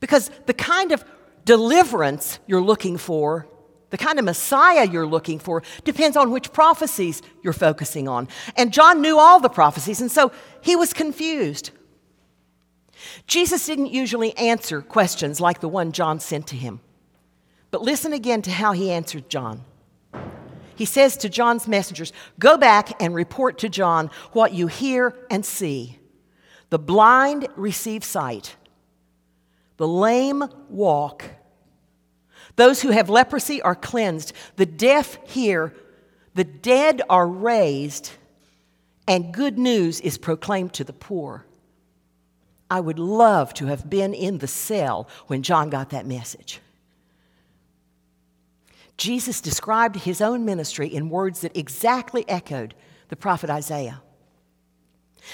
Because 0.00 0.30
the 0.46 0.54
kind 0.54 0.92
of 0.92 1.04
deliverance 1.44 2.38
you're 2.46 2.62
looking 2.62 2.96
for, 2.96 3.46
the 3.90 3.98
kind 3.98 4.18
of 4.18 4.24
Messiah 4.24 4.88
you're 4.88 5.06
looking 5.06 5.38
for, 5.38 5.62
depends 5.84 6.16
on 6.16 6.30
which 6.30 6.50
prophecies 6.50 7.20
you're 7.42 7.52
focusing 7.52 8.08
on. 8.08 8.26
And 8.56 8.72
John 8.72 9.02
knew 9.02 9.18
all 9.18 9.38
the 9.38 9.50
prophecies, 9.50 10.00
and 10.00 10.10
so 10.10 10.32
he 10.62 10.76
was 10.76 10.94
confused. 10.94 11.72
Jesus 13.26 13.66
didn't 13.66 13.92
usually 13.92 14.34
answer 14.38 14.80
questions 14.80 15.42
like 15.42 15.60
the 15.60 15.68
one 15.68 15.92
John 15.92 16.20
sent 16.20 16.46
to 16.46 16.56
him. 16.56 16.80
But 17.72 17.82
listen 17.82 18.12
again 18.12 18.42
to 18.42 18.52
how 18.52 18.70
he 18.70 18.92
answered 18.92 19.28
John 19.28 19.64
he 20.82 20.84
says 20.84 21.16
to 21.18 21.28
John's 21.28 21.68
messengers, 21.68 22.12
Go 22.38 22.56
back 22.56 23.00
and 23.00 23.14
report 23.14 23.58
to 23.58 23.68
John 23.68 24.10
what 24.32 24.52
you 24.52 24.66
hear 24.66 25.14
and 25.30 25.44
see. 25.44 25.98
The 26.70 26.78
blind 26.78 27.46
receive 27.54 28.02
sight, 28.02 28.56
the 29.76 29.86
lame 29.86 30.44
walk, 30.68 31.24
those 32.56 32.82
who 32.82 32.88
have 32.90 33.08
leprosy 33.08 33.62
are 33.62 33.74
cleansed, 33.74 34.32
the 34.56 34.66
deaf 34.66 35.18
hear, 35.24 35.74
the 36.34 36.44
dead 36.44 37.02
are 37.08 37.28
raised, 37.28 38.10
and 39.06 39.32
good 39.32 39.58
news 39.58 40.00
is 40.00 40.18
proclaimed 40.18 40.72
to 40.74 40.84
the 40.84 40.92
poor. 40.92 41.46
I 42.70 42.80
would 42.80 42.98
love 42.98 43.52
to 43.54 43.66
have 43.66 43.88
been 43.88 44.14
in 44.14 44.38
the 44.38 44.48
cell 44.48 45.08
when 45.26 45.42
John 45.42 45.70
got 45.70 45.90
that 45.90 46.06
message. 46.06 46.60
Jesus 48.96 49.40
described 49.40 49.96
his 49.96 50.20
own 50.20 50.44
ministry 50.44 50.88
in 50.88 51.08
words 51.08 51.40
that 51.40 51.56
exactly 51.56 52.24
echoed 52.28 52.74
the 53.08 53.16
prophet 53.16 53.50
Isaiah. 53.50 54.02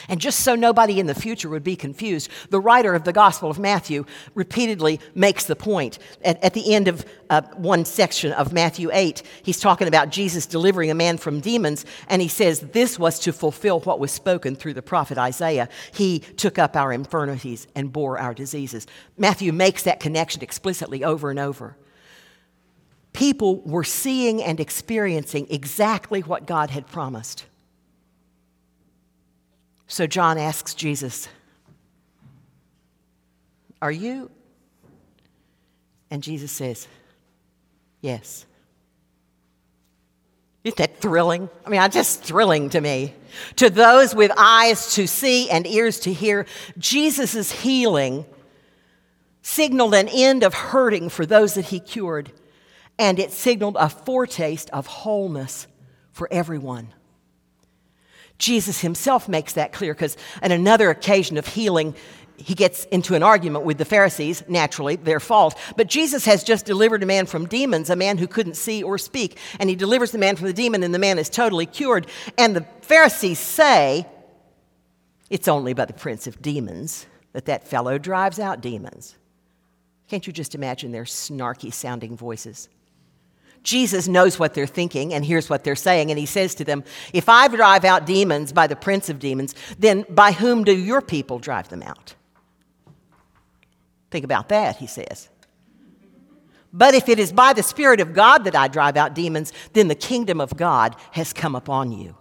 And 0.08 0.20
just 0.20 0.40
so 0.40 0.54
nobody 0.54 1.00
in 1.00 1.06
the 1.06 1.14
future 1.14 1.48
would 1.48 1.64
be 1.64 1.76
confused, 1.76 2.30
the 2.50 2.60
writer 2.60 2.94
of 2.94 3.04
the 3.04 3.12
Gospel 3.12 3.50
of 3.50 3.58
Matthew 3.58 4.04
repeatedly 4.34 5.00
makes 5.14 5.44
the 5.44 5.56
point. 5.56 5.98
At, 6.24 6.42
at 6.44 6.54
the 6.54 6.74
end 6.74 6.88
of 6.88 7.04
uh, 7.30 7.42
one 7.56 7.84
section 7.84 8.32
of 8.32 8.52
Matthew 8.52 8.90
8, 8.92 9.22
he's 9.42 9.60
talking 9.60 9.88
about 9.88 10.10
Jesus 10.10 10.46
delivering 10.46 10.90
a 10.90 10.94
man 10.94 11.16
from 11.16 11.40
demons, 11.40 11.84
and 12.08 12.20
he 12.20 12.28
says, 12.28 12.60
This 12.60 12.98
was 12.98 13.18
to 13.20 13.32
fulfill 13.32 13.80
what 13.80 13.98
was 13.98 14.12
spoken 14.12 14.56
through 14.56 14.74
the 14.74 14.82
prophet 14.82 15.18
Isaiah. 15.18 15.68
He 15.92 16.20
took 16.20 16.58
up 16.58 16.76
our 16.76 16.92
infirmities 16.92 17.66
and 17.74 17.92
bore 17.92 18.18
our 18.18 18.34
diseases. 18.34 18.86
Matthew 19.16 19.52
makes 19.52 19.82
that 19.84 20.00
connection 20.00 20.42
explicitly 20.42 21.02
over 21.02 21.30
and 21.30 21.38
over 21.38 21.76
people 23.12 23.60
were 23.60 23.84
seeing 23.84 24.42
and 24.42 24.60
experiencing 24.60 25.46
exactly 25.50 26.20
what 26.20 26.46
God 26.46 26.70
had 26.70 26.86
promised. 26.86 27.46
So 29.86 30.06
John 30.06 30.38
asks 30.38 30.74
Jesus, 30.74 31.28
Are 33.80 33.90
you? 33.90 34.30
And 36.10 36.22
Jesus 36.22 36.52
says, 36.52 36.86
Yes. 38.00 38.44
Isn't 40.64 40.76
that 40.76 41.00
thrilling? 41.00 41.48
I 41.64 41.70
mean, 41.70 41.90
just 41.90 42.22
thrilling 42.22 42.68
to 42.70 42.80
me. 42.80 43.14
To 43.56 43.70
those 43.70 44.14
with 44.14 44.30
eyes 44.36 44.94
to 44.94 45.06
see 45.06 45.48
and 45.48 45.66
ears 45.66 46.00
to 46.00 46.12
hear, 46.12 46.46
Jesus' 46.76 47.50
healing 47.50 48.26
signaled 49.40 49.94
an 49.94 50.08
end 50.08 50.42
of 50.42 50.52
hurting 50.52 51.08
for 51.08 51.24
those 51.24 51.54
that 51.54 51.66
he 51.66 51.80
cured 51.80 52.32
and 52.98 53.18
it 53.18 53.32
signaled 53.32 53.76
a 53.78 53.88
foretaste 53.88 54.70
of 54.70 54.86
wholeness 54.86 55.66
for 56.12 56.28
everyone. 56.30 56.92
Jesus 58.38 58.80
himself 58.80 59.28
makes 59.28 59.54
that 59.54 59.72
clear 59.72 59.94
because 59.94 60.16
on 60.42 60.52
another 60.52 60.90
occasion 60.90 61.36
of 61.36 61.46
healing, 61.46 61.94
he 62.36 62.54
gets 62.54 62.84
into 62.86 63.16
an 63.16 63.22
argument 63.22 63.64
with 63.64 63.78
the 63.78 63.84
Pharisees, 63.84 64.44
naturally, 64.48 64.94
their 64.94 65.18
fault. 65.18 65.58
But 65.76 65.88
Jesus 65.88 66.24
has 66.24 66.44
just 66.44 66.64
delivered 66.64 67.02
a 67.02 67.06
man 67.06 67.26
from 67.26 67.46
demons, 67.46 67.90
a 67.90 67.96
man 67.96 68.16
who 68.16 68.28
couldn't 68.28 68.54
see 68.54 68.82
or 68.82 68.96
speak. 68.96 69.38
And 69.58 69.68
he 69.68 69.74
delivers 69.74 70.12
the 70.12 70.18
man 70.18 70.36
from 70.36 70.46
the 70.46 70.52
demon, 70.52 70.84
and 70.84 70.94
the 70.94 71.00
man 71.00 71.18
is 71.18 71.28
totally 71.28 71.66
cured. 71.66 72.06
And 72.36 72.54
the 72.54 72.64
Pharisees 72.82 73.40
say, 73.40 74.06
It's 75.30 75.48
only 75.48 75.74
by 75.74 75.84
the 75.86 75.92
prince 75.92 76.28
of 76.28 76.40
demons 76.40 77.06
that 77.32 77.46
that 77.46 77.66
fellow 77.66 77.98
drives 77.98 78.38
out 78.38 78.60
demons. 78.60 79.16
Can't 80.08 80.26
you 80.26 80.32
just 80.32 80.54
imagine 80.54 80.92
their 80.92 81.04
snarky 81.04 81.72
sounding 81.72 82.16
voices? 82.16 82.68
Jesus 83.68 84.08
knows 84.08 84.38
what 84.38 84.54
they're 84.54 84.66
thinking 84.66 85.12
and 85.12 85.22
hears 85.22 85.50
what 85.50 85.62
they're 85.62 85.76
saying, 85.76 86.10
and 86.10 86.18
he 86.18 86.24
says 86.24 86.54
to 86.54 86.64
them, 86.64 86.82
If 87.12 87.28
I 87.28 87.48
drive 87.48 87.84
out 87.84 88.06
demons 88.06 88.50
by 88.50 88.66
the 88.66 88.74
prince 88.74 89.10
of 89.10 89.18
demons, 89.18 89.54
then 89.78 90.06
by 90.08 90.32
whom 90.32 90.64
do 90.64 90.74
your 90.74 91.02
people 91.02 91.38
drive 91.38 91.68
them 91.68 91.82
out? 91.82 92.14
Think 94.10 94.24
about 94.24 94.48
that, 94.48 94.76
he 94.76 94.86
says. 94.86 95.28
But 96.72 96.94
if 96.94 97.10
it 97.10 97.18
is 97.18 97.30
by 97.30 97.52
the 97.52 97.62
Spirit 97.62 98.00
of 98.00 98.14
God 98.14 98.44
that 98.44 98.56
I 98.56 98.68
drive 98.68 98.96
out 98.96 99.14
demons, 99.14 99.52
then 99.74 99.88
the 99.88 99.94
kingdom 99.94 100.40
of 100.40 100.56
God 100.56 100.96
has 101.10 101.34
come 101.34 101.54
upon 101.54 101.92
you. 101.92 102.16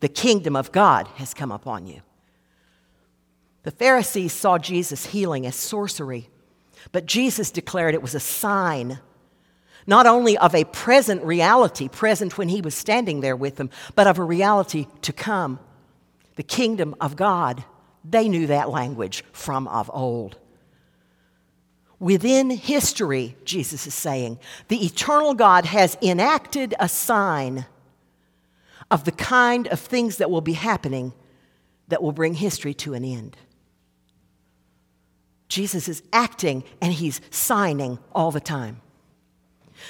The 0.00 0.10
kingdom 0.10 0.54
of 0.54 0.70
God 0.70 1.08
has 1.14 1.32
come 1.32 1.50
upon 1.50 1.86
you. 1.86 2.02
The 3.62 3.70
Pharisees 3.70 4.34
saw 4.34 4.58
Jesus' 4.58 5.06
healing 5.06 5.46
as 5.46 5.56
sorcery, 5.56 6.28
but 6.90 7.06
Jesus 7.06 7.50
declared 7.50 7.94
it 7.94 8.02
was 8.02 8.14
a 8.14 8.20
sign 8.20 8.98
not 9.86 10.06
only 10.06 10.36
of 10.38 10.54
a 10.54 10.64
present 10.64 11.22
reality, 11.24 11.88
present 11.88 12.38
when 12.38 12.48
he 12.48 12.60
was 12.60 12.74
standing 12.74 13.20
there 13.20 13.36
with 13.36 13.56
them, 13.56 13.70
but 13.94 14.06
of 14.06 14.18
a 14.18 14.24
reality 14.24 14.86
to 15.02 15.12
come. 15.12 15.58
The 16.36 16.42
kingdom 16.42 16.94
of 17.00 17.16
God. 17.16 17.64
They 18.04 18.28
knew 18.28 18.46
that 18.48 18.70
language 18.70 19.24
from 19.32 19.68
of 19.68 19.90
old. 19.92 20.38
Within 21.98 22.50
history, 22.50 23.36
Jesus 23.44 23.86
is 23.86 23.94
saying, 23.94 24.40
the 24.66 24.84
eternal 24.84 25.34
God 25.34 25.66
has 25.66 25.96
enacted 26.02 26.74
a 26.80 26.88
sign 26.88 27.66
of 28.90 29.04
the 29.04 29.12
kind 29.12 29.68
of 29.68 29.78
things 29.78 30.16
that 30.16 30.30
will 30.30 30.40
be 30.40 30.54
happening 30.54 31.12
that 31.88 32.02
will 32.02 32.12
bring 32.12 32.34
history 32.34 32.74
to 32.74 32.94
an 32.94 33.04
end. 33.04 33.36
Jesus 35.48 35.86
is 35.86 36.02
acting 36.12 36.64
and 36.80 36.92
he's 36.92 37.20
signing 37.30 37.98
all 38.14 38.30
the 38.30 38.40
time. 38.40 38.80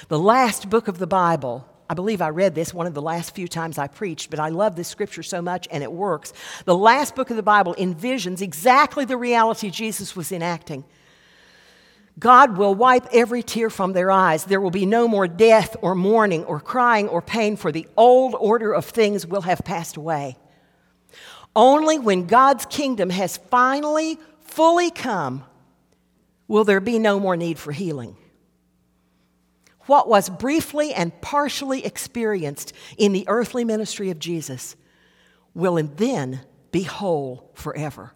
The 0.07 0.19
last 0.19 0.69
book 0.69 0.87
of 0.87 0.97
the 0.97 1.07
Bible, 1.07 1.67
I 1.89 1.93
believe 1.93 2.21
I 2.21 2.29
read 2.29 2.55
this 2.55 2.73
one 2.73 2.87
of 2.87 2.93
the 2.93 3.01
last 3.01 3.35
few 3.35 3.47
times 3.47 3.77
I 3.77 3.87
preached, 3.87 4.29
but 4.29 4.39
I 4.39 4.49
love 4.49 4.75
this 4.75 4.87
scripture 4.87 5.23
so 5.23 5.41
much 5.41 5.67
and 5.69 5.83
it 5.83 5.91
works. 5.91 6.33
The 6.65 6.75
last 6.75 7.15
book 7.15 7.29
of 7.29 7.35
the 7.35 7.43
Bible 7.43 7.75
envisions 7.77 8.41
exactly 8.41 9.05
the 9.05 9.17
reality 9.17 9.69
Jesus 9.69 10.15
was 10.15 10.31
enacting. 10.31 10.83
God 12.19 12.57
will 12.57 12.75
wipe 12.75 13.07
every 13.11 13.41
tear 13.41 13.69
from 13.69 13.93
their 13.93 14.11
eyes. 14.11 14.45
There 14.45 14.61
will 14.61 14.71
be 14.71 14.85
no 14.85 15.07
more 15.07 15.27
death 15.27 15.75
or 15.81 15.95
mourning 15.95 16.43
or 16.45 16.59
crying 16.59 17.09
or 17.09 17.21
pain, 17.21 17.55
for 17.55 17.71
the 17.71 17.87
old 17.97 18.35
order 18.39 18.71
of 18.71 18.85
things 18.85 19.25
will 19.25 19.41
have 19.41 19.63
passed 19.65 19.97
away. 19.97 20.37
Only 21.55 21.97
when 21.99 22.27
God's 22.27 22.65
kingdom 22.65 23.09
has 23.09 23.37
finally, 23.37 24.19
fully 24.41 24.91
come, 24.91 25.43
will 26.47 26.63
there 26.63 26.79
be 26.79 26.99
no 26.99 27.19
more 27.19 27.35
need 27.35 27.57
for 27.57 27.71
healing 27.71 28.15
what 29.85 30.07
was 30.07 30.29
briefly 30.29 30.93
and 30.93 31.19
partially 31.21 31.85
experienced 31.85 32.73
in 32.97 33.11
the 33.11 33.25
earthly 33.27 33.65
ministry 33.65 34.09
of 34.09 34.19
Jesus 34.19 34.75
will 35.53 35.81
then 35.95 36.41
be 36.71 36.83
whole 36.83 37.49
forever. 37.53 38.13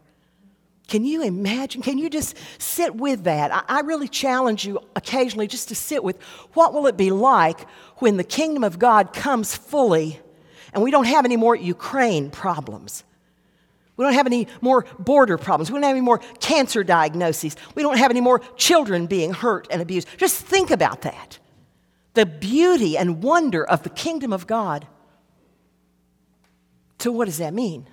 Can 0.87 1.03
you 1.03 1.21
imagine? 1.21 1.81
Can 1.81 1.97
you 1.97 2.09
just 2.09 2.37
sit 2.59 2.95
with 2.95 3.25
that? 3.25 3.65
I, 3.67 3.81
really 3.81 4.07
challenge 4.07 4.65
you 4.65 4.79
occasionally 4.95 5.47
just 5.47 5.67
to 5.67 5.75
sit 5.75 6.01
with 6.03 6.21
what 6.53 6.73
will 6.73 6.87
it 6.87 6.95
be 6.95 7.11
like 7.11 7.67
when 7.97 8.15
the 8.15 8.23
kingdom 8.23 8.63
of 8.63 8.79
God 8.79 9.11
comes 9.11 9.53
fully 9.53 10.19
and 10.73 10.81
we 10.81 10.91
don't 10.91 11.05
have 11.05 11.25
any 11.25 11.35
more 11.35 11.55
Ukraine 11.55 12.29
problems. 12.29 13.03
We 13.97 14.05
don't 14.05 14.13
have 14.13 14.27
any 14.27 14.47
more 14.61 14.85
border 14.97 15.37
problems. 15.37 15.69
We 15.69 15.75
don't 15.75 15.83
have 15.83 15.95
any 15.95 16.01
more 16.01 16.19
cancer 16.39 16.83
diagnoses. 16.83 17.57
We 17.75 17.83
don't 17.83 17.97
have 17.97 18.11
any 18.11 18.21
more 18.21 18.39
children 18.55 19.07
being 19.07 19.33
hurt 19.33 19.67
and 19.69 19.81
abused. 19.81 20.07
Just 20.17 20.41
think 20.41 20.71
about 20.71 21.01
that 21.01 21.39
the 22.17 22.25
beauty 22.25 22.97
and 22.97 23.21
wonder 23.21 23.63
of 23.63 23.83
the 23.83 23.91
kingdom 23.91 24.33
of 24.33 24.47
God. 24.47 24.87
So, 26.97 27.11
what 27.11 27.25
does 27.25 27.37
that 27.37 27.53
mean 27.53 27.87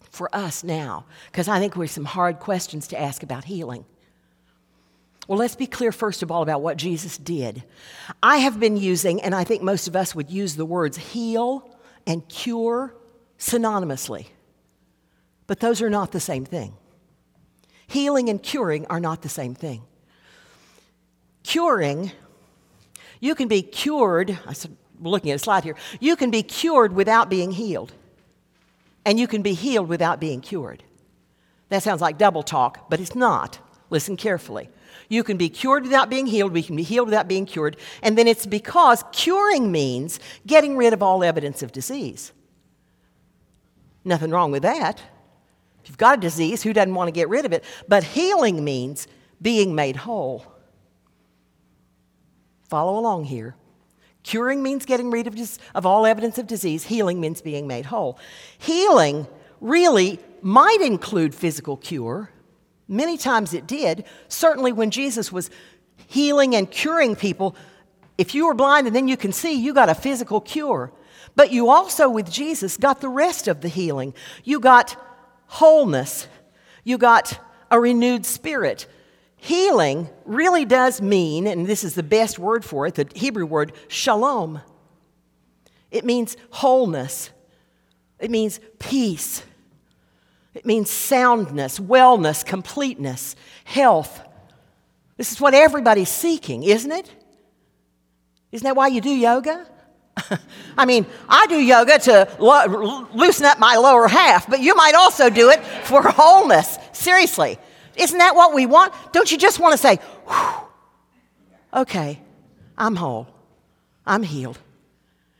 for 0.00 0.34
us 0.34 0.64
now? 0.64 1.06
Because 1.30 1.46
I 1.46 1.60
think 1.60 1.76
we 1.76 1.86
have 1.86 1.92
some 1.92 2.06
hard 2.06 2.40
questions 2.40 2.88
to 2.88 3.00
ask 3.00 3.22
about 3.22 3.44
healing. 3.44 3.84
Well, 5.28 5.38
let's 5.38 5.54
be 5.54 5.68
clear 5.68 5.92
first 5.92 6.24
of 6.24 6.32
all 6.32 6.42
about 6.42 6.60
what 6.60 6.76
Jesus 6.76 7.16
did. 7.18 7.62
I 8.20 8.38
have 8.38 8.58
been 8.58 8.76
using, 8.76 9.22
and 9.22 9.32
I 9.32 9.44
think 9.44 9.62
most 9.62 9.86
of 9.86 9.94
us 9.94 10.12
would 10.12 10.28
use 10.28 10.56
the 10.56 10.66
words 10.66 10.96
heal 10.96 11.78
and 12.08 12.28
cure 12.28 12.96
synonymously, 13.38 14.26
but 15.46 15.60
those 15.60 15.80
are 15.80 15.90
not 15.90 16.10
the 16.10 16.18
same 16.18 16.44
thing. 16.44 16.74
Healing 17.86 18.28
and 18.28 18.42
curing 18.42 18.86
are 18.88 18.98
not 18.98 19.22
the 19.22 19.28
same 19.28 19.54
thing. 19.54 19.82
Curing, 21.44 22.10
you 23.20 23.34
can 23.34 23.48
be 23.48 23.62
cured, 23.62 24.38
I'm 24.46 24.54
looking 25.00 25.30
at 25.30 25.36
a 25.36 25.38
slide 25.38 25.64
here, 25.64 25.76
you 26.00 26.16
can 26.16 26.30
be 26.30 26.42
cured 26.42 26.92
without 26.92 27.30
being 27.30 27.52
healed, 27.52 27.92
and 29.04 29.18
you 29.18 29.28
can 29.28 29.42
be 29.42 29.54
healed 29.54 29.88
without 29.88 30.20
being 30.20 30.40
cured. 30.40 30.82
That 31.68 31.82
sounds 31.82 32.00
like 32.00 32.18
double 32.18 32.42
talk, 32.42 32.90
but 32.90 33.00
it's 33.00 33.14
not. 33.14 33.58
Listen 33.90 34.16
carefully. 34.16 34.68
You 35.08 35.24
can 35.24 35.36
be 35.36 35.48
cured 35.48 35.84
without 35.84 36.10
being 36.10 36.26
healed. 36.26 36.52
We 36.52 36.62
can 36.62 36.76
be 36.76 36.82
healed 36.82 37.08
without 37.08 37.28
being 37.28 37.46
cured. 37.46 37.76
And 38.02 38.16
then 38.16 38.28
it's 38.28 38.46
because 38.46 39.04
curing 39.12 39.72
means 39.72 40.20
getting 40.46 40.76
rid 40.76 40.92
of 40.92 41.02
all 41.02 41.24
evidence 41.24 41.62
of 41.62 41.72
disease. 41.72 42.32
Nothing 44.04 44.30
wrong 44.30 44.52
with 44.52 44.62
that. 44.62 45.02
If 45.82 45.88
you've 45.88 45.98
got 45.98 46.18
a 46.18 46.20
disease, 46.20 46.62
who 46.62 46.72
doesn't 46.72 46.94
want 46.94 47.08
to 47.08 47.12
get 47.12 47.28
rid 47.28 47.44
of 47.44 47.52
it? 47.52 47.64
But 47.88 48.04
healing 48.04 48.64
means 48.64 49.08
being 49.42 49.74
made 49.74 49.96
whole. 49.96 50.44
Follow 52.70 52.96
along 52.96 53.24
here. 53.24 53.56
Curing 54.22 54.62
means 54.62 54.84
getting 54.86 55.10
rid 55.10 55.26
of, 55.26 55.36
of 55.74 55.84
all 55.84 56.06
evidence 56.06 56.38
of 56.38 56.46
disease. 56.46 56.84
Healing 56.84 57.20
means 57.20 57.42
being 57.42 57.66
made 57.66 57.86
whole. 57.86 58.16
Healing 58.58 59.26
really 59.60 60.20
might 60.40 60.80
include 60.80 61.34
physical 61.34 61.76
cure. 61.76 62.30
Many 62.86 63.18
times 63.18 63.54
it 63.54 63.66
did. 63.66 64.04
Certainly 64.28 64.70
when 64.70 64.92
Jesus 64.92 65.32
was 65.32 65.50
healing 66.06 66.54
and 66.54 66.70
curing 66.70 67.16
people, 67.16 67.56
if 68.16 68.36
you 68.36 68.46
were 68.46 68.54
blind 68.54 68.86
and 68.86 68.94
then 68.94 69.08
you 69.08 69.16
can 69.16 69.32
see, 69.32 69.54
you 69.54 69.74
got 69.74 69.88
a 69.88 69.94
physical 69.94 70.40
cure. 70.40 70.92
But 71.34 71.50
you 71.50 71.70
also, 71.70 72.08
with 72.08 72.30
Jesus, 72.30 72.76
got 72.76 73.00
the 73.00 73.08
rest 73.08 73.48
of 73.48 73.62
the 73.62 73.68
healing. 73.68 74.14
You 74.44 74.60
got 74.60 74.96
wholeness, 75.46 76.28
you 76.84 76.98
got 76.98 77.36
a 77.68 77.80
renewed 77.80 78.24
spirit. 78.24 78.86
Healing 79.40 80.10
really 80.26 80.66
does 80.66 81.00
mean, 81.00 81.46
and 81.46 81.66
this 81.66 81.82
is 81.82 81.94
the 81.94 82.02
best 82.02 82.38
word 82.38 82.62
for 82.62 82.86
it, 82.86 82.94
the 82.94 83.08
Hebrew 83.14 83.46
word 83.46 83.72
shalom. 83.88 84.60
It 85.90 86.04
means 86.04 86.36
wholeness, 86.50 87.30
it 88.18 88.30
means 88.30 88.60
peace, 88.78 89.42
it 90.52 90.66
means 90.66 90.90
soundness, 90.90 91.78
wellness, 91.80 92.44
completeness, 92.44 93.34
health. 93.64 94.20
This 95.16 95.32
is 95.32 95.40
what 95.40 95.54
everybody's 95.54 96.10
seeking, 96.10 96.62
isn't 96.62 96.92
it? 96.92 97.10
Isn't 98.52 98.64
that 98.64 98.76
why 98.76 98.88
you 98.88 99.00
do 99.00 99.10
yoga? 99.10 99.66
I 100.76 100.84
mean, 100.84 101.06
I 101.28 101.46
do 101.46 101.56
yoga 101.56 101.98
to 102.00 102.28
lo- 102.38 103.08
loosen 103.14 103.46
up 103.46 103.58
my 103.58 103.76
lower 103.76 104.06
half, 104.06 104.50
but 104.50 104.60
you 104.60 104.74
might 104.74 104.94
also 104.94 105.30
do 105.30 105.48
it 105.48 105.64
for 105.84 106.02
wholeness. 106.02 106.78
Seriously. 106.92 107.58
Isn't 108.00 108.18
that 108.18 108.34
what 108.34 108.54
we 108.54 108.64
want? 108.64 108.94
Don't 109.12 109.30
you 109.30 109.36
just 109.36 109.60
want 109.60 109.72
to 109.72 109.78
say, 109.78 109.98
okay, 111.74 112.18
I'm 112.78 112.96
whole, 112.96 113.28
I'm 114.06 114.22
healed. 114.22 114.58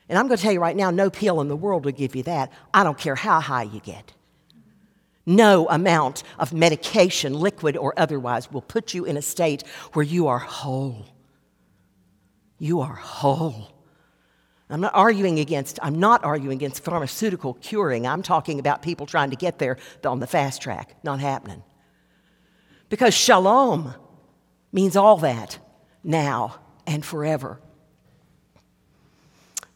And 0.09 0.19
I'm 0.19 0.27
going 0.27 0.37
to 0.37 0.43
tell 0.43 0.53
you 0.53 0.61
right 0.61 0.77
now 0.77 0.91
no 0.91 1.09
pill 1.09 1.41
in 1.41 1.49
the 1.49 1.57
world 1.57 1.85
will 1.85 1.93
give 1.93 2.15
you 2.15 2.23
that. 2.25 2.53
I 2.75 2.85
don't 2.85 2.99
care 2.99 3.15
how 3.15 3.41
high 3.41 3.63
you 3.63 3.81
get. 3.81 4.13
No 5.25 5.69
amount 5.69 6.23
of 6.39 6.53
medication, 6.53 7.33
liquid 7.33 7.77
or 7.77 7.95
otherwise, 7.97 8.51
will 8.51 8.63
put 8.63 8.93
you 8.93 9.05
in 9.05 9.17
a 9.17 9.23
state 9.23 9.63
where 9.93 10.03
you 10.03 10.27
are 10.27 10.39
whole. 10.39 11.07
You 12.59 12.81
are 12.81 12.95
whole. 12.95 13.69
I'm 14.69 14.81
not 14.81 14.95
arguing 14.95 15.41
against, 15.41 15.79
I'm 15.83 15.99
not 15.99 16.25
arguing 16.25 16.59
against 16.59 16.85
pharmaceutical 16.85 17.55
curing. 17.55 18.07
I'm 18.07 18.23
talking 18.23 18.59
about 18.59 18.83
people 18.83 19.07
trying 19.07 19.31
to 19.31 19.37
get 19.37 19.59
there 19.59 19.79
on 20.05 20.21
the 20.21 20.27
fast 20.27 20.61
track. 20.61 20.97
Not 21.03 21.21
happening. 21.21 21.63
Because 22.91 23.15
shalom 23.15 23.95
means 24.73 24.97
all 24.97 25.17
that 25.19 25.59
now 26.05 26.57
and 26.87 27.05
forever. 27.05 27.59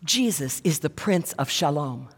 Jesus 0.05 0.61
is 0.65 0.81
the 0.81 0.91
Prince 0.91 1.33
of 1.35 1.49
Shalom. 1.49 2.09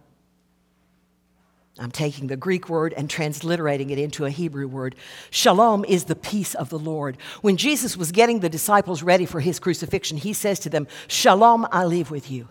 I'm 1.78 1.90
taking 1.90 2.26
the 2.26 2.36
Greek 2.36 2.70
word 2.70 2.94
and 2.94 3.10
transliterating 3.10 3.90
it 3.90 3.98
into 3.98 4.24
a 4.24 4.30
Hebrew 4.30 4.66
word. 4.66 4.96
Shalom 5.30 5.84
is 5.84 6.04
the 6.04 6.16
peace 6.16 6.54
of 6.54 6.70
the 6.70 6.78
Lord. 6.78 7.18
When 7.42 7.58
Jesus 7.58 7.98
was 7.98 8.12
getting 8.12 8.40
the 8.40 8.48
disciples 8.48 9.02
ready 9.02 9.26
for 9.26 9.40
his 9.40 9.58
crucifixion, 9.58 10.16
he 10.16 10.32
says 10.32 10.58
to 10.60 10.70
them, 10.70 10.88
Shalom 11.06 11.66
I 11.70 11.84
leave 11.84 12.10
with 12.10 12.30
you. 12.30 12.48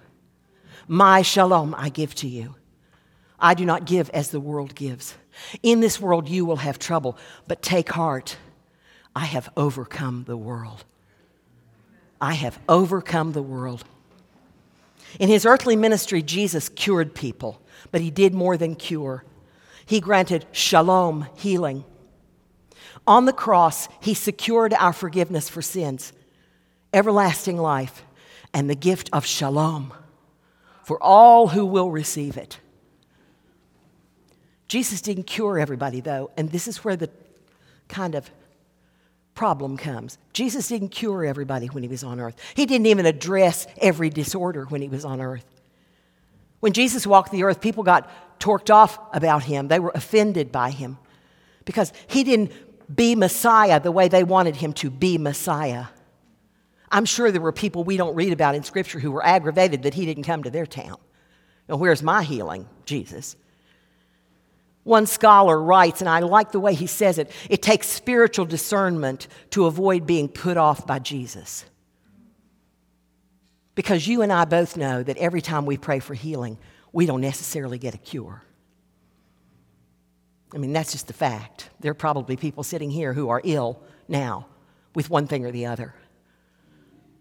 My 0.88 1.24
shalom 1.24 1.74
I 1.76 1.90
give 1.90 2.14
to 2.16 2.28
you. 2.28 2.56
I 3.46 3.54
do 3.54 3.64
not 3.64 3.86
give 3.86 4.10
as 4.10 4.32
the 4.32 4.40
world 4.40 4.74
gives. 4.74 5.14
In 5.62 5.80
this 5.80 6.02
world 6.02 6.28
you 6.28 6.46
will 6.46 6.56
have 6.56 6.80
trouble, 6.80 7.16
but 7.48 7.62
take 7.62 7.92
heart. 7.92 8.38
I 9.16 9.26
have 9.26 9.52
overcome 9.56 10.24
the 10.26 10.36
world. 10.36 10.84
I 12.20 12.34
have 12.34 12.58
overcome 12.68 13.34
the 13.34 13.44
world. 13.44 13.84
In 15.20 15.30
his 15.30 15.46
earthly 15.46 15.76
ministry, 15.76 16.24
Jesus 16.24 16.70
cured 16.70 17.14
people, 17.14 17.62
but 17.92 18.02
he 18.02 18.10
did 18.10 18.34
more 18.34 18.58
than 18.58 18.74
cure. 18.74 19.24
He 19.86 20.00
granted 20.00 20.48
shalom, 20.52 21.28
healing. 21.36 21.86
On 23.06 23.26
the 23.26 23.32
cross, 23.32 23.88
he 24.00 24.16
secured 24.16 24.74
our 24.74 24.92
forgiveness 24.92 25.50
for 25.50 25.62
sins, 25.62 26.14
everlasting 26.92 27.58
life, 27.58 28.04
and 28.56 28.68
the 28.68 28.76
gift 28.76 29.08
of 29.14 29.24
shalom 29.24 29.94
for 30.84 31.02
all 31.02 31.50
who 31.50 31.64
will 31.64 31.92
receive 31.92 32.38
it. 32.38 32.60
Jesus 34.68 35.02
didn't 35.02 35.24
cure 35.24 35.60
everybody, 35.60 36.02
though, 36.02 36.32
and 36.38 36.52
this 36.52 36.68
is 36.68 36.84
where 36.84 36.96
the 36.96 37.10
kind 37.88 38.16
of 38.16 38.30
problem 39.36 39.78
comes. 39.78 40.18
Jesus 40.34 40.68
didn't 40.68 40.90
cure 40.90 41.26
everybody 41.26 41.68
when 41.68 41.84
he 41.84 41.90
was 41.90 42.04
on 42.04 42.20
earth, 42.20 42.36
he 42.56 42.66
didn't 42.66 42.88
even 42.88 43.06
address 43.06 43.68
every 43.78 44.10
disorder 44.10 44.66
when 44.66 44.82
he 44.82 44.88
was 44.88 45.06
on 45.06 45.22
earth. 45.22 45.46
When 46.62 46.74
Jesus 46.74 47.06
walked 47.06 47.32
the 47.32 47.44
earth, 47.44 47.62
people 47.62 47.84
got 47.84 48.10
torqued 48.40 48.74
off 48.74 48.98
about 49.14 49.44
him, 49.44 49.68
they 49.68 49.80
were 49.80 49.92
offended 49.94 50.52
by 50.52 50.72
him 50.72 50.98
because 51.66 51.94
he 52.08 52.24
didn't 52.24 52.52
be 52.94 53.16
Messiah 53.16 53.80
the 53.80 53.92
way 53.92 54.08
they 54.08 54.24
wanted 54.24 54.56
him 54.56 54.74
to 54.74 54.90
be 54.90 55.18
Messiah. 55.18 55.86
I'm 56.92 57.06
sure 57.06 57.32
there 57.32 57.42
were 57.42 57.52
people 57.52 57.84
we 57.84 57.98
don't 57.98 58.16
read 58.16 58.32
about 58.32 58.56
in 58.56 58.64
Scripture 58.64 59.00
who 59.00 59.12
were 59.12 59.26
aggravated 59.26 59.84
that 59.84 59.96
he 59.96 60.06
didn't 60.06 60.24
come 60.24 60.44
to 60.44 60.50
their 60.50 60.66
town. 60.66 60.98
Now, 61.68 61.78
where's 61.78 62.04
my 62.04 62.24
healing, 62.24 62.68
Jesus? 62.86 63.36
One 64.86 65.08
scholar 65.08 65.60
writes, 65.60 66.02
and 66.02 66.08
I 66.08 66.20
like 66.20 66.52
the 66.52 66.60
way 66.60 66.76
he 66.76 66.86
says 66.86 67.18
it 67.18 67.32
it 67.50 67.64
takes 67.64 67.88
spiritual 67.88 68.46
discernment 68.46 69.28
to 69.50 69.66
avoid 69.66 70.06
being 70.06 70.30
put 70.30 70.58
off 70.58 70.86
by 70.86 71.00
Jesus. 71.00 71.66
Because 73.74 74.08
you 74.08 74.22
and 74.22 74.32
I 74.32 74.46
both 74.46 74.78
know 74.78 75.02
that 75.02 75.18
every 75.18 75.42
time 75.42 75.66
we 75.66 75.76
pray 75.76 75.98
for 75.98 76.14
healing, 76.14 76.60
we 76.94 77.08
don't 77.08 77.20
necessarily 77.20 77.80
get 77.80 77.96
a 77.96 77.98
cure. 77.98 78.44
I 80.54 80.60
mean, 80.60 80.72
that's 80.72 80.92
just 80.92 81.08
the 81.08 81.14
fact. 81.14 81.72
There 81.80 81.90
are 81.90 81.96
probably 81.96 82.38
people 82.38 82.62
sitting 82.62 82.92
here 82.92 83.12
who 83.12 83.30
are 83.30 83.42
ill 83.44 83.82
now 84.08 84.46
with 84.94 85.10
one 85.10 85.26
thing 85.26 85.46
or 85.46 85.52
the 85.52 85.66
other. 85.66 85.96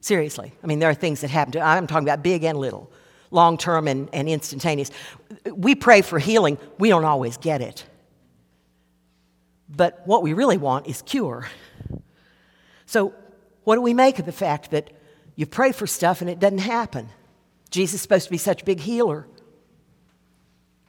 Seriously. 0.03 0.53
I 0.62 0.66
mean, 0.66 0.81
there 0.81 0.90
are 0.90 0.94
things 0.94 1.22
that 1.22 1.31
happen 1.31 1.53
to, 1.53 1.61
I'm 1.61 1.87
talking 1.87 2.07
about 2.07 2.22
big 2.22 2.44
and 2.44 2.59
little 2.59 2.92
long 3.35 3.59
term 3.59 3.88
and, 3.88 4.09
and 4.12 4.29
instantaneous. 4.29 4.90
We 5.53 5.75
pray 5.75 6.01
for 6.01 6.18
healing, 6.18 6.57
we 6.79 6.88
don't 6.88 7.05
always 7.05 7.37
get 7.37 7.61
it. 7.61 7.85
But 9.68 10.03
what 10.07 10.23
we 10.23 10.33
really 10.33 10.57
want 10.57 10.87
is 10.87 11.03
cure. 11.03 11.49
So, 12.87 13.12
what 13.64 13.77
do 13.77 13.81
we 13.81 13.94
make 13.94 14.18
of 14.18 14.27
the 14.27 14.33
fact 14.33 14.70
that 14.70 14.90
you 15.37 15.47
pray 15.47 15.73
for 15.73 15.87
stuff 15.87 16.20
and 16.20 16.31
it 16.31 16.38
doesn't 16.38 16.59
happen? 16.59 17.09
Jesus 17.70 17.94
is 17.94 18.03
supposed 18.03 18.27
to 18.27 18.31
be 18.31 18.38
such 18.38 18.62
a 18.62 18.64
big 18.64 18.79
healer. 18.79 19.27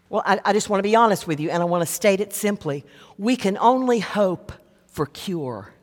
Well, 0.10 0.22
I, 0.26 0.40
I 0.46 0.54
just 0.54 0.70
want 0.70 0.80
to 0.80 0.84
be 0.84 0.96
honest 0.96 1.26
with 1.26 1.40
you 1.40 1.50
and 1.50 1.64
I 1.64 1.66
want 1.66 1.82
to 1.82 1.92
state 1.92 2.20
it 2.20 2.34
simply. 2.34 2.86
We 3.18 3.36
can 3.36 3.58
only 3.58 4.00
hope 4.00 4.52
for 4.88 5.06
cure. 5.06 5.75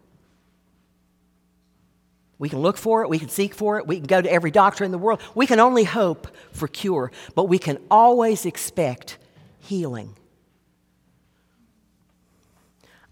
We 2.42 2.48
can 2.48 2.58
look 2.58 2.76
for 2.76 3.04
it, 3.04 3.08
we 3.08 3.20
can 3.20 3.28
seek 3.28 3.54
for 3.54 3.78
it, 3.78 3.86
we 3.86 3.98
can 3.98 4.06
go 4.06 4.20
to 4.20 4.28
every 4.28 4.50
doctor 4.50 4.82
in 4.82 4.90
the 4.90 4.98
world. 4.98 5.20
We 5.32 5.46
can 5.46 5.60
only 5.60 5.84
hope 5.84 6.26
for 6.50 6.66
cure, 6.66 7.12
but 7.36 7.44
we 7.44 7.56
can 7.56 7.78
always 7.88 8.44
expect 8.44 9.16
healing. 9.60 10.16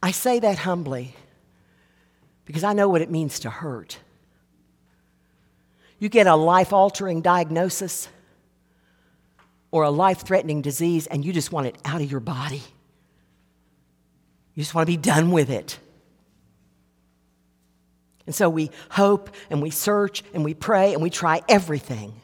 I 0.03 0.11
say 0.11 0.40
that 0.40 0.59
humbly 0.59 1.14
because 2.45 2.64
I 2.64 2.73
know 2.73 2.88
what 2.88 3.03
it 3.03 3.09
means 3.09 3.38
to 3.38 3.51
hurt. 3.51 4.01
You 6.01 6.09
get 6.09 6.27
a 6.27 6.35
life 6.35 6.73
altering 6.73 7.23
diagnosis, 7.23 8.09
or 9.71 9.85
a 9.85 9.90
life 9.90 10.23
threatening 10.23 10.61
disease 10.61 11.07
and 11.07 11.25
you 11.25 11.33
just 11.33 11.53
want 11.53 11.69
it 11.69 11.79
out 11.85 12.01
of 12.01 12.11
your 12.11 12.19
body. 12.19 12.64
You 14.57 14.64
just 14.64 14.75
want 14.75 14.88
to 14.88 14.93
be 14.93 14.97
done 14.97 15.31
with 15.31 15.51
it. 15.51 15.79
And 18.26 18.35
so 18.35 18.48
we 18.48 18.70
hope 18.90 19.30
and 19.48 19.62
we 19.62 19.70
search 19.70 20.22
and 20.35 20.44
we 20.44 20.54
pray 20.54 20.92
and 20.92 21.02
we 21.02 21.11
try 21.11 21.42
everything. 21.48 22.14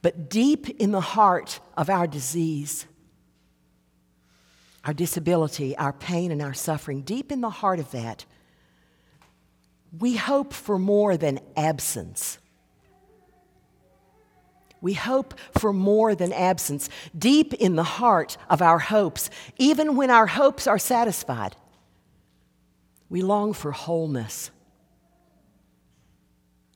But 0.00 0.28
deep 0.28 0.68
in 0.68 0.90
the 0.90 1.00
heart 1.00 1.60
of 1.76 1.88
our 1.88 2.06
disease, 2.06 2.86
our 4.84 4.92
disability, 4.92 5.76
our 5.76 5.92
pain, 5.92 6.32
and 6.32 6.42
our 6.42 6.54
suffering, 6.54 7.02
deep 7.02 7.30
in 7.30 7.40
the 7.40 7.50
heart 7.50 7.78
of 7.78 7.90
that, 7.92 8.24
we 9.96 10.16
hope 10.16 10.52
for 10.52 10.78
more 10.78 11.16
than 11.16 11.38
absence. 11.56 12.38
We 14.80 14.94
hope 14.94 15.34
for 15.58 15.72
more 15.72 16.16
than 16.16 16.32
absence. 16.32 16.88
Deep 17.16 17.54
in 17.54 17.76
the 17.76 17.84
heart 17.84 18.36
of 18.50 18.60
our 18.60 18.80
hopes, 18.80 19.30
even 19.56 19.94
when 19.94 20.10
our 20.10 20.26
hopes 20.26 20.66
are 20.66 20.78
satisfied, 20.78 21.54
we 23.08 23.22
long 23.22 23.52
for 23.52 23.70
wholeness. 23.70 24.50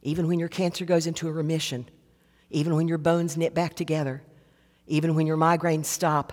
Even 0.06 0.28
when 0.28 0.38
your 0.38 0.48
cancer 0.48 0.84
goes 0.84 1.08
into 1.08 1.26
a 1.26 1.32
remission, 1.32 1.84
even 2.50 2.76
when 2.76 2.86
your 2.86 2.96
bones 2.96 3.36
knit 3.36 3.54
back 3.54 3.74
together, 3.74 4.22
even 4.86 5.16
when 5.16 5.26
your 5.26 5.36
migraines 5.36 5.86
stop, 5.86 6.32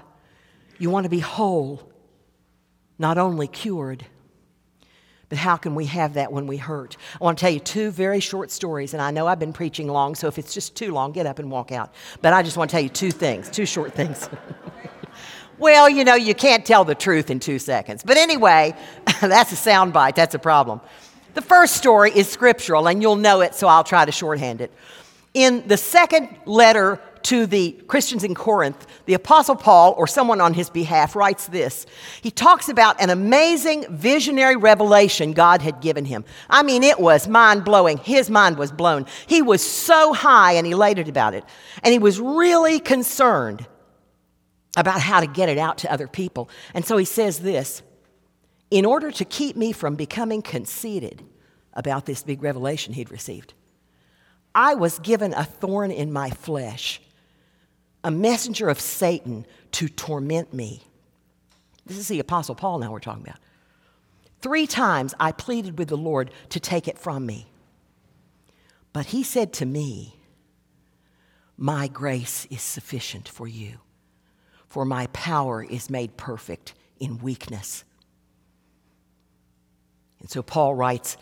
you 0.78 0.92
want 0.92 1.06
to 1.06 1.10
be 1.10 1.20
whole, 1.20 1.92
not 3.00 3.18
only 3.18 3.48
cured. 3.48 4.06
But 5.28 5.40
how 5.40 5.58
can 5.58 5.74
we 5.74 5.86
have 5.88 6.14
that 6.14 6.32
when 6.32 6.46
we 6.46 6.58
hurt? 6.58 6.98
I 7.20 7.24
want 7.24 7.40
to 7.40 7.42
tell 7.42 7.50
you 7.50 7.60
two 7.60 7.90
very 7.90 8.20
short 8.20 8.52
stories, 8.52 8.94
and 8.94 9.02
I 9.02 9.10
know 9.10 9.26
I've 9.26 9.40
been 9.40 9.54
preaching 9.54 9.88
long, 9.88 10.14
so 10.14 10.28
if 10.28 10.38
it's 10.38 10.54
just 10.54 10.76
too 10.76 10.92
long, 10.92 11.12
get 11.12 11.26
up 11.26 11.40
and 11.40 11.50
walk 11.50 11.72
out. 11.72 11.96
But 12.22 12.34
I 12.34 12.44
just 12.44 12.58
want 12.58 12.70
to 12.70 12.76
tell 12.76 12.84
you 12.84 12.90
two 12.90 13.10
things, 13.10 13.50
two 13.50 13.66
short 13.66 13.96
things. 13.96 14.30
well, 15.58 15.90
you 15.90 16.04
know, 16.04 16.14
you 16.14 16.36
can't 16.36 16.64
tell 16.64 16.86
the 16.86 16.94
truth 16.94 17.32
in 17.32 17.40
two 17.40 17.58
seconds. 17.58 18.04
But 18.04 18.18
anyway, 18.18 18.76
that's 19.20 19.52
a 19.52 19.56
soundbite, 19.56 20.14
that's 20.14 20.36
a 20.36 20.40
problem. 20.40 20.80
The 21.34 21.42
first 21.42 21.76
story 21.76 22.12
is 22.12 22.30
scriptural, 22.30 22.88
and 22.88 23.02
you'll 23.02 23.16
know 23.16 23.42
it, 23.42 23.56
so 23.56 23.68
I'll 23.68 23.84
try 23.84 24.06
to 24.06 24.12
shorthand 24.12 24.62
it. 24.62 24.72
In 25.34 25.68
the 25.68 25.78
second 25.78 26.30
letter 26.46 27.00
to 27.24 27.46
the 27.46 27.72
Christians 27.88 28.24
in 28.24 28.36
Corinth, 28.36 28.86
the 29.06 29.14
Apostle 29.14 29.56
Paul, 29.56 29.96
or 29.98 30.08
someone 30.08 30.42
on 30.42 30.54
his 30.54 30.70
behalf, 30.70 31.16
writes 31.16 31.48
this. 31.48 31.86
He 32.22 32.30
talks 32.30 32.70
about 32.70 33.02
an 33.02 33.10
amazing 33.10 33.86
visionary 33.90 34.56
revelation 34.56 35.34
God 35.34 35.62
had 35.62 35.82
given 35.82 36.06
him. 36.06 36.26
I 36.50 36.64
mean, 36.64 36.84
it 36.84 37.00
was 37.00 37.28
mind 37.28 37.64
blowing. 37.64 37.98
His 37.98 38.30
mind 38.30 38.58
was 38.58 38.72
blown. 38.72 39.06
He 39.26 39.42
was 39.42 39.64
so 39.64 40.14
high 40.14 40.54
and 40.54 40.68
elated 40.68 41.08
about 41.08 41.34
it. 41.34 41.46
And 41.82 41.94
he 41.94 42.00
was 42.00 42.20
really 42.20 42.80
concerned 42.80 43.66
about 44.76 45.00
how 45.00 45.20
to 45.20 45.28
get 45.28 45.50
it 45.50 45.58
out 45.58 45.80
to 45.80 45.92
other 45.92 46.08
people. 46.08 46.50
And 46.74 46.86
so 46.86 46.98
he 46.98 47.06
says 47.06 47.40
this 47.40 47.82
in 48.74 48.86
order 48.86 49.12
to 49.12 49.24
keep 49.24 49.56
me 49.56 49.72
from 49.72 49.94
becoming 49.94 50.42
conceited 50.42 51.24
about 51.76 52.08
this 52.08 52.24
big 52.24 52.42
revelation 52.42 52.92
he'd 52.96 53.12
received. 53.12 53.54
I 54.56 54.74
was 54.74 54.98
given 54.98 55.32
a 55.32 55.44
thorn 55.44 55.92
in 55.92 56.12
my 56.12 56.32
flesh 56.32 57.00
a 58.04 58.10
messenger 58.10 58.70
of 58.70 58.80
Satan 58.80 59.46
to 59.74 59.88
torment 59.88 60.56
me. 60.56 60.82
This 61.86 62.00
is 62.00 62.08
the 62.08 62.20
Apostle 62.20 62.56
Paul 62.56 62.80
now 62.80 62.92
we're 62.92 63.00
talking 63.00 63.22
about. 63.22 63.38
Three 64.42 64.66
times 64.66 65.14
I 65.20 65.34
pleaded 65.34 65.78
with 65.78 65.90
the 65.90 65.96
Lord 65.96 66.32
to 66.50 66.60
take 66.60 66.88
it 66.88 66.98
from 66.98 67.28
me. 67.28 67.46
But 68.92 69.06
he 69.06 69.22
said 69.22 69.54
to 69.54 69.68
me, 69.68 70.18
My 71.58 71.88
grace 71.88 72.48
is 72.50 72.64
sufficient 72.64 73.30
for 73.30 73.48
you, 73.48 73.78
for 74.68 74.84
my 74.84 75.06
power 75.14 75.64
is 75.64 75.92
made 75.92 76.18
perfect 76.18 76.74
in 77.00 77.20
weakness. 77.20 77.84
And 80.24 80.32
so 80.32 80.42
Paul 80.42 80.74
writes, 80.74 81.18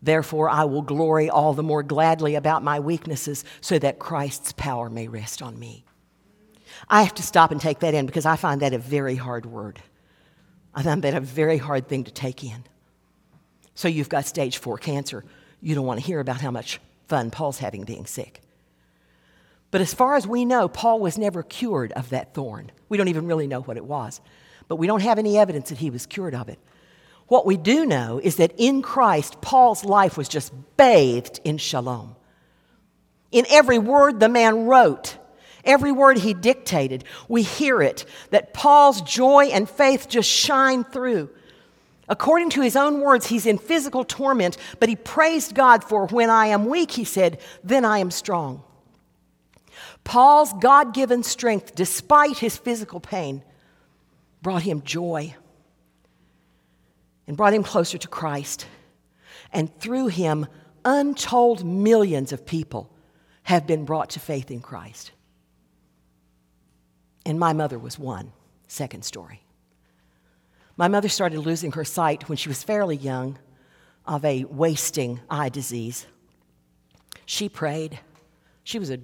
Therefore, 0.00 0.48
I 0.48 0.64
will 0.64 0.82
glory 0.82 1.28
all 1.28 1.54
the 1.54 1.62
more 1.62 1.82
gladly 1.82 2.34
about 2.36 2.62
my 2.62 2.80
weaknesses 2.80 3.44
so 3.60 3.78
that 3.78 3.98
Christ's 3.98 4.52
power 4.52 4.88
may 4.90 5.08
rest 5.08 5.42
on 5.42 5.58
me. 5.58 5.84
I 6.88 7.02
have 7.02 7.14
to 7.14 7.22
stop 7.22 7.50
and 7.50 7.60
take 7.60 7.80
that 7.80 7.94
in 7.94 8.06
because 8.06 8.26
I 8.26 8.36
find 8.36 8.62
that 8.62 8.72
a 8.72 8.78
very 8.78 9.16
hard 9.16 9.46
word. 9.46 9.80
I 10.74 10.82
find 10.82 11.02
that 11.02 11.14
a 11.14 11.20
very 11.20 11.58
hard 11.58 11.88
thing 11.88 12.04
to 12.04 12.10
take 12.12 12.44
in. 12.44 12.64
So 13.74 13.88
you've 13.88 14.08
got 14.08 14.26
stage 14.26 14.58
four 14.58 14.76
cancer. 14.76 15.24
You 15.60 15.74
don't 15.74 15.86
want 15.86 16.00
to 16.00 16.06
hear 16.06 16.20
about 16.20 16.40
how 16.40 16.50
much 16.50 16.80
fun 17.08 17.30
Paul's 17.30 17.58
having 17.58 17.84
being 17.84 18.06
sick. 18.06 18.40
But 19.70 19.80
as 19.80 19.94
far 19.94 20.16
as 20.16 20.26
we 20.26 20.44
know, 20.44 20.68
Paul 20.68 21.00
was 21.00 21.16
never 21.16 21.42
cured 21.42 21.92
of 21.92 22.10
that 22.10 22.34
thorn. 22.34 22.72
We 22.88 22.98
don't 22.98 23.08
even 23.08 23.26
really 23.26 23.46
know 23.46 23.62
what 23.62 23.76
it 23.76 23.84
was. 23.84 24.20
But 24.68 24.76
we 24.76 24.86
don't 24.86 25.00
have 25.00 25.18
any 25.18 25.38
evidence 25.38 25.70
that 25.70 25.78
he 25.78 25.90
was 25.90 26.06
cured 26.06 26.34
of 26.34 26.48
it. 26.48 26.58
What 27.32 27.46
we 27.46 27.56
do 27.56 27.86
know 27.86 28.20
is 28.22 28.36
that 28.36 28.52
in 28.58 28.82
Christ, 28.82 29.40
Paul's 29.40 29.86
life 29.86 30.18
was 30.18 30.28
just 30.28 30.52
bathed 30.76 31.40
in 31.44 31.56
shalom. 31.56 32.14
In 33.30 33.46
every 33.48 33.78
word 33.78 34.20
the 34.20 34.28
man 34.28 34.66
wrote, 34.66 35.16
Every 35.64 35.92
word 35.92 36.18
he 36.18 36.34
dictated, 36.34 37.04
we 37.28 37.40
hear 37.40 37.80
it 37.80 38.04
that 38.32 38.52
Paul's 38.52 39.00
joy 39.00 39.44
and 39.46 39.66
faith 39.66 40.10
just 40.10 40.28
shine 40.28 40.84
through. 40.84 41.30
According 42.06 42.50
to 42.50 42.60
his 42.60 42.76
own 42.76 43.00
words, 43.00 43.28
he's 43.28 43.46
in 43.46 43.56
physical 43.56 44.04
torment, 44.04 44.58
but 44.78 44.90
he 44.90 44.96
praised 44.96 45.54
God 45.54 45.84
for 45.84 46.08
when 46.08 46.28
I 46.28 46.48
am 46.48 46.66
weak, 46.66 46.90
he 46.90 47.04
said, 47.04 47.40
then 47.64 47.86
I 47.86 47.96
am 47.96 48.10
strong. 48.10 48.62
Paul's 50.04 50.52
God 50.60 50.92
given 50.92 51.22
strength, 51.22 51.74
despite 51.74 52.36
his 52.36 52.58
physical 52.58 53.00
pain, 53.00 53.42
brought 54.42 54.64
him 54.64 54.82
joy 54.82 55.34
and 57.32 57.36
brought 57.38 57.54
him 57.54 57.62
closer 57.62 57.96
to 57.96 58.08
Christ. 58.08 58.66
And 59.54 59.74
through 59.80 60.08
him, 60.08 60.46
untold 60.84 61.64
millions 61.64 62.30
of 62.30 62.44
people 62.44 62.94
have 63.44 63.66
been 63.66 63.86
brought 63.86 64.10
to 64.10 64.20
faith 64.20 64.50
in 64.50 64.60
Christ. 64.60 65.12
And 67.24 67.40
my 67.40 67.54
mother 67.54 67.78
was 67.78 67.98
one. 67.98 68.34
Second 68.68 69.06
story. 69.06 69.40
My 70.76 70.88
mother 70.88 71.08
started 71.08 71.40
losing 71.40 71.72
her 71.72 71.86
sight 71.86 72.28
when 72.28 72.36
she 72.36 72.50
was 72.50 72.62
fairly 72.62 72.96
young 72.96 73.38
of 74.04 74.22
a 74.26 74.44
wasting 74.44 75.18
eye 75.30 75.48
disease. 75.48 76.06
She 77.24 77.48
prayed. 77.48 77.98
She 78.62 78.78
was 78.78 78.90
a, 78.90 78.98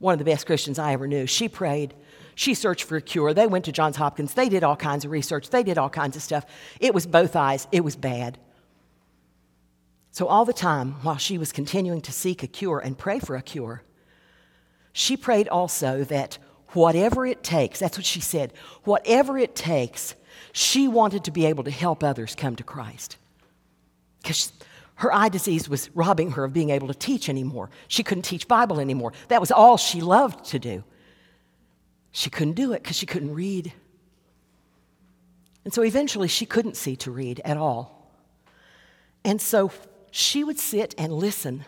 one 0.00 0.14
of 0.14 0.18
the 0.18 0.24
best 0.24 0.46
Christians 0.46 0.80
I 0.80 0.94
ever 0.94 1.06
knew. 1.06 1.26
She 1.26 1.48
prayed. 1.48 1.94
She 2.38 2.52
searched 2.52 2.84
for 2.84 2.96
a 2.96 3.02
cure. 3.02 3.32
They 3.32 3.46
went 3.46 3.64
to 3.64 3.72
Johns 3.72 3.96
Hopkins. 3.96 4.34
They 4.34 4.50
did 4.50 4.62
all 4.62 4.76
kinds 4.76 5.06
of 5.06 5.10
research. 5.10 5.48
They 5.48 5.62
did 5.62 5.78
all 5.78 5.88
kinds 5.88 6.16
of 6.16 6.22
stuff. 6.22 6.44
It 6.78 6.92
was 6.92 7.06
both 7.06 7.34
eyes. 7.34 7.66
It 7.72 7.82
was 7.82 7.96
bad. 7.96 8.38
So, 10.10 10.26
all 10.26 10.44
the 10.44 10.52
time 10.52 10.96
while 11.02 11.16
she 11.16 11.38
was 11.38 11.50
continuing 11.50 12.02
to 12.02 12.12
seek 12.12 12.42
a 12.42 12.46
cure 12.46 12.78
and 12.78 12.96
pray 12.96 13.20
for 13.20 13.36
a 13.36 13.42
cure, 13.42 13.82
she 14.92 15.16
prayed 15.16 15.48
also 15.48 16.04
that 16.04 16.36
whatever 16.74 17.24
it 17.24 17.42
takes, 17.42 17.78
that's 17.78 17.96
what 17.96 18.04
she 18.04 18.20
said, 18.20 18.52
whatever 18.84 19.38
it 19.38 19.54
takes, 19.56 20.14
she 20.52 20.88
wanted 20.88 21.24
to 21.24 21.30
be 21.30 21.46
able 21.46 21.64
to 21.64 21.70
help 21.70 22.04
others 22.04 22.34
come 22.34 22.54
to 22.56 22.64
Christ. 22.64 23.16
Because 24.20 24.52
her 24.96 25.12
eye 25.12 25.30
disease 25.30 25.70
was 25.70 25.88
robbing 25.94 26.32
her 26.32 26.44
of 26.44 26.52
being 26.52 26.68
able 26.68 26.88
to 26.88 26.94
teach 26.94 27.30
anymore. 27.30 27.70
She 27.88 28.02
couldn't 28.02 28.24
teach 28.24 28.46
Bible 28.46 28.78
anymore. 28.78 29.14
That 29.28 29.40
was 29.40 29.50
all 29.50 29.78
she 29.78 30.02
loved 30.02 30.44
to 30.50 30.58
do. 30.58 30.84
She 32.16 32.30
couldn't 32.30 32.54
do 32.54 32.72
it 32.72 32.82
because 32.82 32.96
she 32.96 33.04
couldn't 33.04 33.34
read. 33.34 33.74
And 35.66 35.74
so 35.74 35.82
eventually 35.82 36.28
she 36.28 36.46
couldn't 36.46 36.78
see 36.78 36.96
to 36.96 37.10
read 37.10 37.42
at 37.44 37.58
all. 37.58 38.10
And 39.22 39.38
so 39.38 39.70
she 40.10 40.42
would 40.42 40.58
sit 40.58 40.94
and 40.96 41.12
listen 41.12 41.66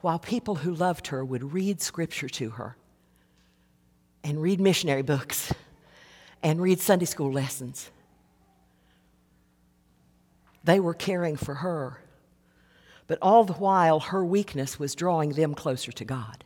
while 0.00 0.18
people 0.18 0.54
who 0.54 0.72
loved 0.72 1.08
her 1.08 1.22
would 1.22 1.52
read 1.52 1.82
scripture 1.82 2.30
to 2.30 2.48
her 2.48 2.78
and 4.24 4.40
read 4.40 4.58
missionary 4.58 5.02
books 5.02 5.52
and 6.42 6.58
read 6.58 6.80
Sunday 6.80 7.04
school 7.04 7.30
lessons. 7.30 7.90
They 10.64 10.80
were 10.80 10.94
caring 10.94 11.36
for 11.36 11.56
her, 11.56 12.00
but 13.06 13.18
all 13.20 13.44
the 13.44 13.52
while 13.52 14.00
her 14.00 14.24
weakness 14.24 14.78
was 14.78 14.94
drawing 14.94 15.34
them 15.34 15.54
closer 15.54 15.92
to 15.92 16.06
God. 16.06 16.42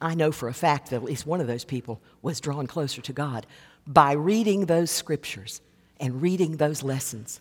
I 0.00 0.14
know 0.14 0.32
for 0.32 0.48
a 0.48 0.54
fact 0.54 0.90
that 0.90 0.96
at 0.96 1.04
least 1.04 1.26
one 1.26 1.40
of 1.40 1.46
those 1.46 1.64
people 1.64 2.00
was 2.20 2.40
drawn 2.40 2.66
closer 2.66 3.00
to 3.02 3.12
God 3.12 3.46
by 3.86 4.12
reading 4.12 4.66
those 4.66 4.90
scriptures 4.90 5.60
and 5.98 6.20
reading 6.20 6.56
those 6.56 6.82
lessons. 6.82 7.40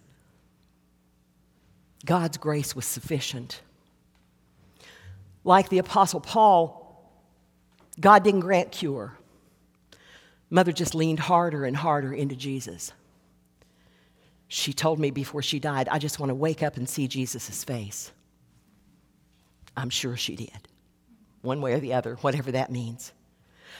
God's 2.06 2.38
grace 2.38 2.76
was 2.76 2.86
sufficient. 2.86 3.62
Like 5.44 5.70
the 5.70 5.80
Apostle 5.80 6.20
Paul, 6.20 6.80
God 8.00 8.24
didn't 8.24 8.42
grant 8.42 8.72
cure. 8.72 9.18
Mother 10.50 10.72
just 10.72 10.94
leaned 10.94 11.20
harder 11.20 11.66
and 11.66 11.76
harder 11.76 12.14
into 12.14 12.36
Jesus. 12.36 12.92
She 14.48 14.72
told 14.72 15.00
me 15.00 15.10
before 15.10 15.42
she 15.42 15.60
died, 15.60 15.90
I 15.90 15.98
just 15.98 16.20
want 16.20 16.30
to 16.30 16.36
wake 16.36 16.62
up 16.62 16.78
and 16.78 16.88
see 16.88 17.08
Jesus' 17.08 17.64
face. 17.64 18.12
I'm 19.76 19.90
sure 19.90 20.16
she 20.16 20.36
did, 20.36 20.68
one 21.44 21.62
way 21.62 21.74
or 21.74 21.80
the 21.80 21.94
other, 21.94 22.16
whatever 22.22 22.52
that 22.52 22.72
means. 22.72 23.14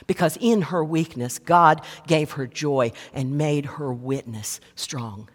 because 0.08 0.38
in 0.42 0.64
her 0.64 0.84
weakness, 0.84 1.40
God 1.40 1.82
gave 2.08 2.32
her 2.32 2.48
joy 2.48 2.92
and 3.14 3.38
made 3.38 3.66
her 3.66 3.92
witness 3.94 4.60
strong. 4.76 5.30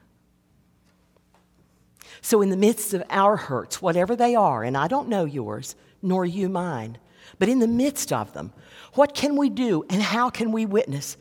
So, 2.21 2.43
in 2.43 2.51
the 2.51 2.57
midst 2.57 2.95
of 2.95 3.03
our 3.11 3.37
hurts, 3.37 3.81
whatever 3.81 4.17
they 4.17 4.35
are, 4.35 4.65
and 4.65 4.77
I 4.77 4.89
don't 4.89 5.09
know 5.09 5.25
yours, 5.25 5.77
nor 6.03 6.25
you 6.27 6.49
mine, 6.49 6.99
but 7.39 7.49
in 7.49 7.61
the 7.61 7.69
midst 7.69 8.13
of 8.13 8.33
them, 8.33 8.53
what 8.95 9.15
can 9.15 9.37
we 9.37 9.49
do 9.49 9.85
and 9.89 10.03
how 10.03 10.29
can 10.29 10.51
we 10.51 10.67
witness? 10.67 11.17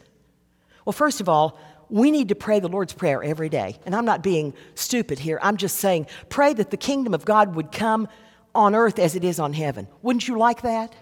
Well, 0.86 0.94
first 0.94 1.22
of 1.22 1.30
all, 1.30 1.60
we 1.90 2.12
need 2.12 2.30
to 2.30 2.36
pray 2.36 2.60
the 2.60 2.68
Lord's 2.68 2.94
Prayer 2.94 3.24
every 3.24 3.50
day. 3.50 3.78
And 3.86 3.96
I'm 3.96 4.06
not 4.06 4.24
being 4.24 4.54
stupid 4.76 5.20
here. 5.20 5.40
I'm 5.42 5.58
just 5.58 5.78
saying, 5.78 6.08
pray 6.30 6.54
that 6.54 6.72
the 6.72 6.78
kingdom 6.78 7.14
of 7.14 7.24
God 7.24 7.56
would 7.56 7.72
come 7.72 8.08
on 8.58 8.76
earth 8.76 9.00
as 9.00 9.16
it 9.16 9.24
is 9.24 9.40
on 9.40 9.54
heaven. 9.54 9.88
Wouldn't 10.02 10.28
you 10.28 10.38
like 10.38 10.64
that? 10.64 10.94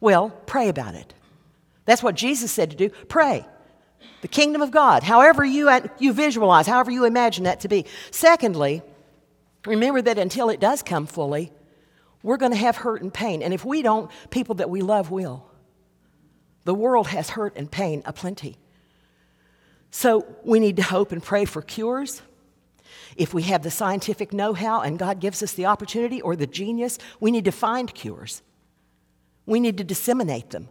Well, 0.00 0.30
pray 0.46 0.68
about 0.68 0.94
it. 0.94 1.12
That's 1.84 2.02
what 2.02 2.14
Jesus 2.14 2.50
said 2.52 2.70
to 2.70 2.76
do. 2.76 2.90
Pray. 3.08 3.44
The 4.22 4.28
kingdom 4.28 4.62
of 4.62 4.70
God, 4.70 5.02
however 5.02 5.44
you, 5.44 5.68
uh, 5.68 5.80
you 5.98 6.12
visualize, 6.12 6.66
however 6.66 6.90
you 6.90 7.04
imagine 7.04 7.44
that 7.44 7.60
to 7.60 7.68
be. 7.68 7.86
Secondly, 8.10 8.82
remember 9.66 10.00
that 10.00 10.18
until 10.18 10.50
it 10.50 10.60
does 10.60 10.82
come 10.82 11.06
fully, 11.06 11.52
we're 12.22 12.36
going 12.36 12.52
to 12.52 12.58
have 12.58 12.76
hurt 12.76 13.02
and 13.02 13.12
pain. 13.12 13.42
And 13.42 13.52
if 13.52 13.64
we 13.64 13.82
don't, 13.82 14.10
people 14.30 14.56
that 14.56 14.70
we 14.70 14.82
love 14.82 15.10
will. 15.10 15.46
The 16.64 16.74
world 16.74 17.08
has 17.08 17.30
hurt 17.30 17.56
and 17.56 17.70
pain 17.70 18.02
aplenty. 18.04 18.56
So 19.90 20.26
we 20.44 20.60
need 20.60 20.76
to 20.76 20.82
hope 20.82 21.12
and 21.12 21.22
pray 21.22 21.44
for 21.46 21.62
cures. 21.62 22.22
If 23.20 23.34
we 23.34 23.42
have 23.42 23.62
the 23.62 23.70
scientific 23.70 24.32
know 24.32 24.54
how 24.54 24.80
and 24.80 24.98
God 24.98 25.20
gives 25.20 25.42
us 25.42 25.52
the 25.52 25.66
opportunity 25.66 26.22
or 26.22 26.36
the 26.36 26.46
genius, 26.46 26.98
we 27.20 27.30
need 27.30 27.44
to 27.44 27.52
find 27.52 27.92
cures. 27.92 28.40
We 29.44 29.60
need 29.60 29.76
to 29.76 29.84
disseminate 29.84 30.48
them. 30.48 30.70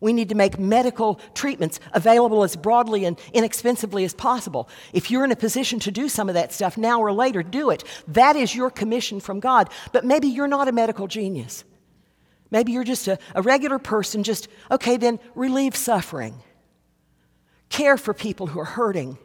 We 0.00 0.12
need 0.12 0.28
to 0.30 0.34
make 0.34 0.58
medical 0.58 1.20
treatments 1.34 1.78
available 1.92 2.42
as 2.42 2.56
broadly 2.56 3.04
and 3.04 3.16
inexpensively 3.32 4.04
as 4.04 4.12
possible. 4.12 4.68
If 4.92 5.08
you're 5.08 5.24
in 5.24 5.30
a 5.30 5.36
position 5.36 5.78
to 5.78 5.92
do 5.92 6.08
some 6.08 6.28
of 6.28 6.34
that 6.34 6.52
stuff 6.52 6.76
now 6.76 7.00
or 7.00 7.12
later, 7.12 7.44
do 7.44 7.70
it. 7.70 7.84
That 8.08 8.34
is 8.34 8.56
your 8.56 8.70
commission 8.70 9.20
from 9.20 9.38
God. 9.38 9.70
But 9.92 10.04
maybe 10.04 10.26
you're 10.26 10.48
not 10.48 10.66
a 10.66 10.72
medical 10.72 11.06
genius. 11.06 11.62
Maybe 12.50 12.72
you're 12.72 12.82
just 12.82 13.06
a, 13.06 13.20
a 13.36 13.42
regular 13.42 13.78
person, 13.78 14.24
just, 14.24 14.48
okay, 14.68 14.96
then 14.96 15.20
relieve 15.36 15.76
suffering. 15.76 16.42
Care 17.68 17.96
for 17.96 18.12
people 18.12 18.48
who 18.48 18.58
are 18.58 18.64
hurting. 18.64 19.16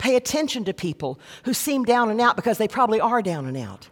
Pay 0.00 0.16
attention 0.16 0.64
to 0.64 0.72
people 0.72 1.20
who 1.44 1.52
seem 1.52 1.84
down 1.84 2.08
and 2.08 2.22
out 2.22 2.34
because 2.34 2.56
they 2.56 2.66
probably 2.66 3.00
are 3.00 3.20
down 3.20 3.46
and 3.46 3.54
out. 3.54 3.90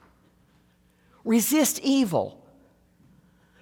Resist 1.23 1.79
evil. 1.81 2.43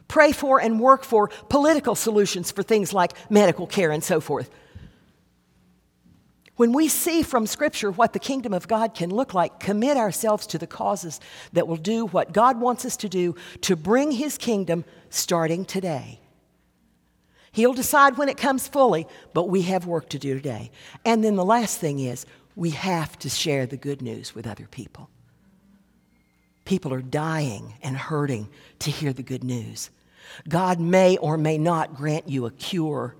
Pray 0.06 0.30
for 0.30 0.60
and 0.60 0.78
work 0.78 1.02
for 1.02 1.26
political 1.48 1.96
solutions 1.96 2.52
for 2.52 2.62
things 2.62 2.92
like 2.92 3.14
medical 3.28 3.66
care 3.66 3.90
and 3.90 4.04
so 4.04 4.20
forth. 4.20 4.48
When 6.54 6.72
we 6.72 6.86
see 6.86 7.24
from 7.24 7.48
Scripture 7.48 7.90
what 7.90 8.12
the 8.12 8.20
kingdom 8.20 8.54
of 8.54 8.68
God 8.68 8.94
can 8.94 9.10
look 9.10 9.34
like, 9.34 9.58
commit 9.58 9.96
ourselves 9.96 10.46
to 10.46 10.56
the 10.56 10.68
causes 10.68 11.18
that 11.52 11.66
will 11.66 11.76
do 11.76 12.06
what 12.06 12.32
God 12.32 12.60
wants 12.60 12.84
us 12.84 12.96
to 12.98 13.08
do 13.08 13.34
to 13.62 13.74
bring 13.74 14.12
His 14.12 14.38
kingdom 14.38 14.84
starting 15.10 15.64
today. 15.64 16.20
He'll 17.56 17.72
decide 17.72 18.18
when 18.18 18.28
it 18.28 18.36
comes 18.36 18.68
fully, 18.68 19.06
but 19.32 19.48
we 19.48 19.62
have 19.62 19.86
work 19.86 20.10
to 20.10 20.18
do 20.18 20.34
today. 20.34 20.70
And 21.06 21.24
then 21.24 21.36
the 21.36 21.44
last 21.44 21.78
thing 21.78 22.00
is, 22.00 22.26
we 22.54 22.68
have 22.68 23.18
to 23.20 23.30
share 23.30 23.64
the 23.64 23.78
good 23.78 24.02
news 24.02 24.34
with 24.34 24.46
other 24.46 24.68
people. 24.70 25.08
People 26.66 26.92
are 26.92 27.00
dying 27.00 27.72
and 27.82 27.96
hurting 27.96 28.50
to 28.80 28.90
hear 28.90 29.14
the 29.14 29.22
good 29.22 29.42
news. 29.42 29.88
God 30.46 30.78
may 30.80 31.16
or 31.16 31.38
may 31.38 31.56
not 31.56 31.94
grant 31.94 32.28
you 32.28 32.44
a 32.44 32.50
cure. 32.50 33.16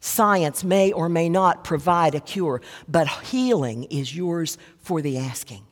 Science 0.00 0.64
may 0.64 0.90
or 0.90 1.08
may 1.08 1.28
not 1.28 1.62
provide 1.62 2.16
a 2.16 2.20
cure, 2.20 2.60
but 2.88 3.06
healing 3.06 3.84
is 3.84 4.12
yours 4.12 4.58
for 4.78 5.00
the 5.00 5.18
asking. 5.18 5.64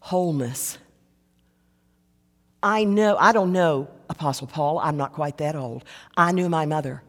Wholeness. 0.00 0.76
I 2.62 2.84
know, 2.84 3.16
I 3.16 3.32
don't 3.32 3.52
know 3.52 3.88
Apostle 4.12 4.46
Paul, 4.46 4.78
I'm 4.78 4.96
not 4.96 5.12
quite 5.12 5.38
that 5.38 5.56
old. 5.56 5.84
I 6.16 6.32
knew 6.32 6.48
my 6.48 6.66
mother. 6.66 7.02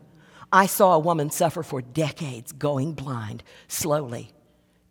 I 0.52 0.66
saw 0.66 0.96
a 0.96 1.00
woman 1.00 1.30
suffer 1.30 1.64
for 1.64 1.82
decades 1.82 2.52
going 2.52 2.94
blind, 2.94 3.44
slowly, 3.68 4.32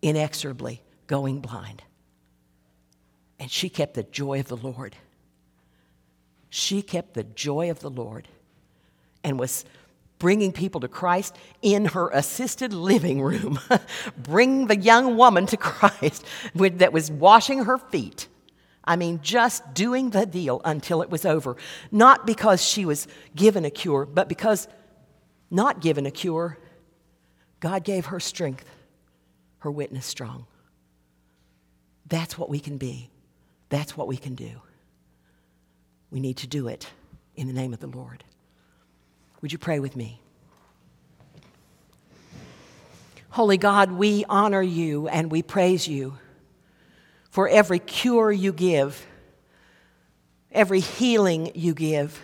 inexorably 0.00 0.82
going 1.06 1.40
blind. 1.40 1.82
And 3.38 3.50
she 3.50 3.68
kept 3.68 3.94
the 3.94 4.02
joy 4.04 4.40
of 4.40 4.48
the 4.48 4.56
Lord 4.56 4.96
she 6.54 6.82
kept 6.82 7.14
the 7.14 7.24
joy 7.24 7.70
of 7.70 7.80
the 7.80 7.88
Lord 7.88 8.28
and 9.24 9.38
was 9.38 9.64
bringing 10.18 10.52
people 10.52 10.82
to 10.82 10.88
Christ 10.88 11.34
in 11.62 11.86
her 11.86 12.10
assisted 12.10 12.74
living 12.74 13.22
room. 13.22 13.58
Bring 14.18 14.66
the 14.66 14.76
young 14.76 15.16
woman 15.16 15.46
to 15.46 15.56
Christ 15.56 16.26
that 16.54 16.92
was 16.92 17.10
washing 17.10 17.64
her 17.64 17.78
feet. 17.78 18.28
I 18.84 18.96
mean, 18.96 19.20
just 19.22 19.74
doing 19.74 20.10
the 20.10 20.26
deal 20.26 20.60
until 20.64 21.02
it 21.02 21.10
was 21.10 21.24
over. 21.24 21.56
Not 21.90 22.26
because 22.26 22.64
she 22.64 22.84
was 22.84 23.06
given 23.34 23.64
a 23.64 23.70
cure, 23.70 24.06
but 24.06 24.28
because 24.28 24.66
not 25.50 25.80
given 25.80 26.06
a 26.06 26.10
cure, 26.10 26.58
God 27.60 27.84
gave 27.84 28.06
her 28.06 28.18
strength, 28.18 28.64
her 29.58 29.70
witness 29.70 30.06
strong. 30.06 30.46
That's 32.06 32.36
what 32.36 32.50
we 32.50 32.58
can 32.58 32.76
be. 32.76 33.10
That's 33.68 33.96
what 33.96 34.08
we 34.08 34.16
can 34.16 34.34
do. 34.34 34.50
We 36.10 36.20
need 36.20 36.38
to 36.38 36.46
do 36.46 36.68
it 36.68 36.88
in 37.36 37.46
the 37.46 37.52
name 37.52 37.72
of 37.72 37.80
the 37.80 37.86
Lord. 37.86 38.24
Would 39.40 39.52
you 39.52 39.58
pray 39.58 39.78
with 39.78 39.96
me? 39.96 40.20
Holy 43.30 43.56
God, 43.56 43.92
we 43.92 44.24
honor 44.28 44.60
you 44.60 45.08
and 45.08 45.30
we 45.30 45.42
praise 45.42 45.88
you 45.88 46.18
for 47.32 47.48
every 47.48 47.78
cure 47.78 48.30
you 48.30 48.52
give, 48.52 49.06
every 50.50 50.80
healing 50.80 51.50
you 51.54 51.72
give. 51.72 52.20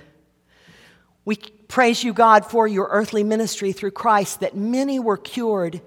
We 1.24 1.36
praise 1.36 2.04
you, 2.04 2.12
God, 2.12 2.44
for 2.44 2.68
your 2.68 2.88
earthly 2.90 3.24
ministry 3.24 3.72
through 3.72 3.92
Christ, 3.92 4.40
that 4.40 4.54
many 4.54 5.00
were 5.00 5.16
cured, 5.16 5.80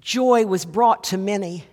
joy 0.00 0.46
was 0.46 0.64
brought 0.64 1.04
to 1.04 1.18
many. 1.18 1.64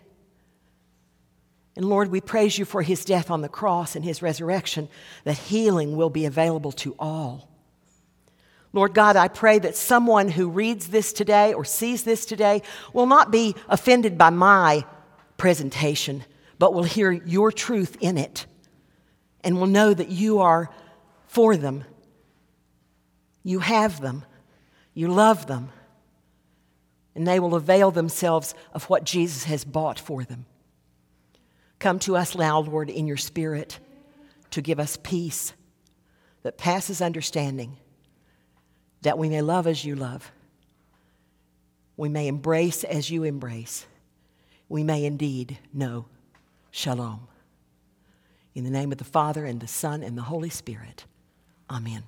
And 1.78 1.86
Lord, 1.86 2.12
we 2.12 2.20
praise 2.20 2.60
you 2.60 2.66
for 2.66 2.82
his 2.82 3.06
death 3.06 3.32
on 3.32 3.40
the 3.40 3.48
cross 3.48 3.96
and 3.96 4.04
his 4.04 4.22
resurrection, 4.22 4.90
that 5.24 5.38
healing 5.38 5.96
will 5.96 6.10
be 6.10 6.26
available 6.26 6.74
to 6.74 6.96
all. 7.00 7.50
Lord 8.74 8.94
God, 8.94 9.16
I 9.16 9.30
pray 9.30 9.58
that 9.60 9.78
someone 9.78 10.28
who 10.28 10.50
reads 10.50 10.90
this 10.90 11.14
today 11.14 11.54
or 11.54 11.64
sees 11.64 12.04
this 12.04 12.26
today 12.26 12.62
will 12.92 13.06
not 13.06 13.32
be 13.32 13.56
offended 13.70 14.18
by 14.18 14.32
my 14.32 14.84
presentation, 15.38 16.26
but 16.60 16.74
will 16.74 16.84
hear 16.84 17.12
your 17.12 17.52
truth 17.52 17.98
in 18.02 18.18
it 18.18 18.46
and 19.44 19.58
will 19.58 19.68
know 19.68 19.94
that 19.94 20.10
you 20.10 20.40
are 20.40 20.70
for 21.26 21.56
them. 21.56 21.86
You 23.42 23.60
have 23.60 24.02
them, 24.02 24.26
you 24.94 25.08
love 25.08 25.48
them, 25.48 25.70
and 27.16 27.26
they 27.26 27.40
will 27.40 27.56
avail 27.56 27.90
themselves 27.90 28.54
of 28.74 28.84
what 28.90 29.06
Jesus 29.06 29.46
has 29.46 29.64
bought 29.64 30.00
for 30.00 30.24
them. 30.26 30.46
Come 31.80 31.98
to 32.00 32.18
us 32.18 32.36
now, 32.36 32.60
Lord, 32.60 32.90
in 32.90 33.08
your 33.08 33.18
spirit 33.18 33.80
to 34.52 34.62
give 34.62 34.80
us 34.80 34.98
peace 35.02 35.54
that 36.44 36.58
passes 36.58 37.02
understanding, 37.02 37.78
that 39.02 39.18
we 39.18 39.30
may 39.30 39.42
love 39.42 39.66
as 39.66 39.86
you 39.86 39.96
love. 39.96 40.32
We 41.96 42.10
may 42.10 42.28
embrace 42.28 42.84
as 42.84 43.10
you 43.10 43.24
embrace. 43.24 43.86
We 44.68 44.84
may 44.84 45.06
indeed 45.06 45.58
know 45.74 46.06
shalom. 46.72 47.28
In 48.56 48.64
the 48.64 48.70
name 48.70 48.92
of 48.92 48.98
the 48.98 49.04
Father, 49.04 49.46
and 49.46 49.60
the 49.60 49.68
Son, 49.68 50.04
and 50.04 50.18
the 50.18 50.24
Holy 50.24 50.50
Spirit. 50.50 51.06
Amen. 51.70 52.04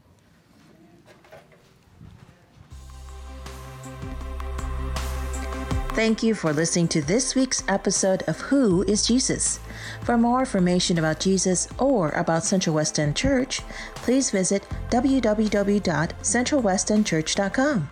Thank 5.93 6.23
you 6.23 6.33
for 6.35 6.53
listening 6.53 6.87
to 6.89 7.01
this 7.01 7.33
week's 7.35 7.65
episode 7.67 8.23
of 8.23 8.39
Who 8.39 8.83
is 8.83 9.05
Jesus? 9.05 9.59
For 10.03 10.17
more 10.17 10.39
information 10.39 10.97
about 10.97 11.19
Jesus 11.19 11.67
or 11.77 12.11
about 12.11 12.45
Central 12.45 12.75
West 12.75 12.97
End 12.97 13.13
Church, 13.15 13.61
please 13.95 14.31
visit 14.31 14.63
www.centralwestendchurch.com. 14.89 17.89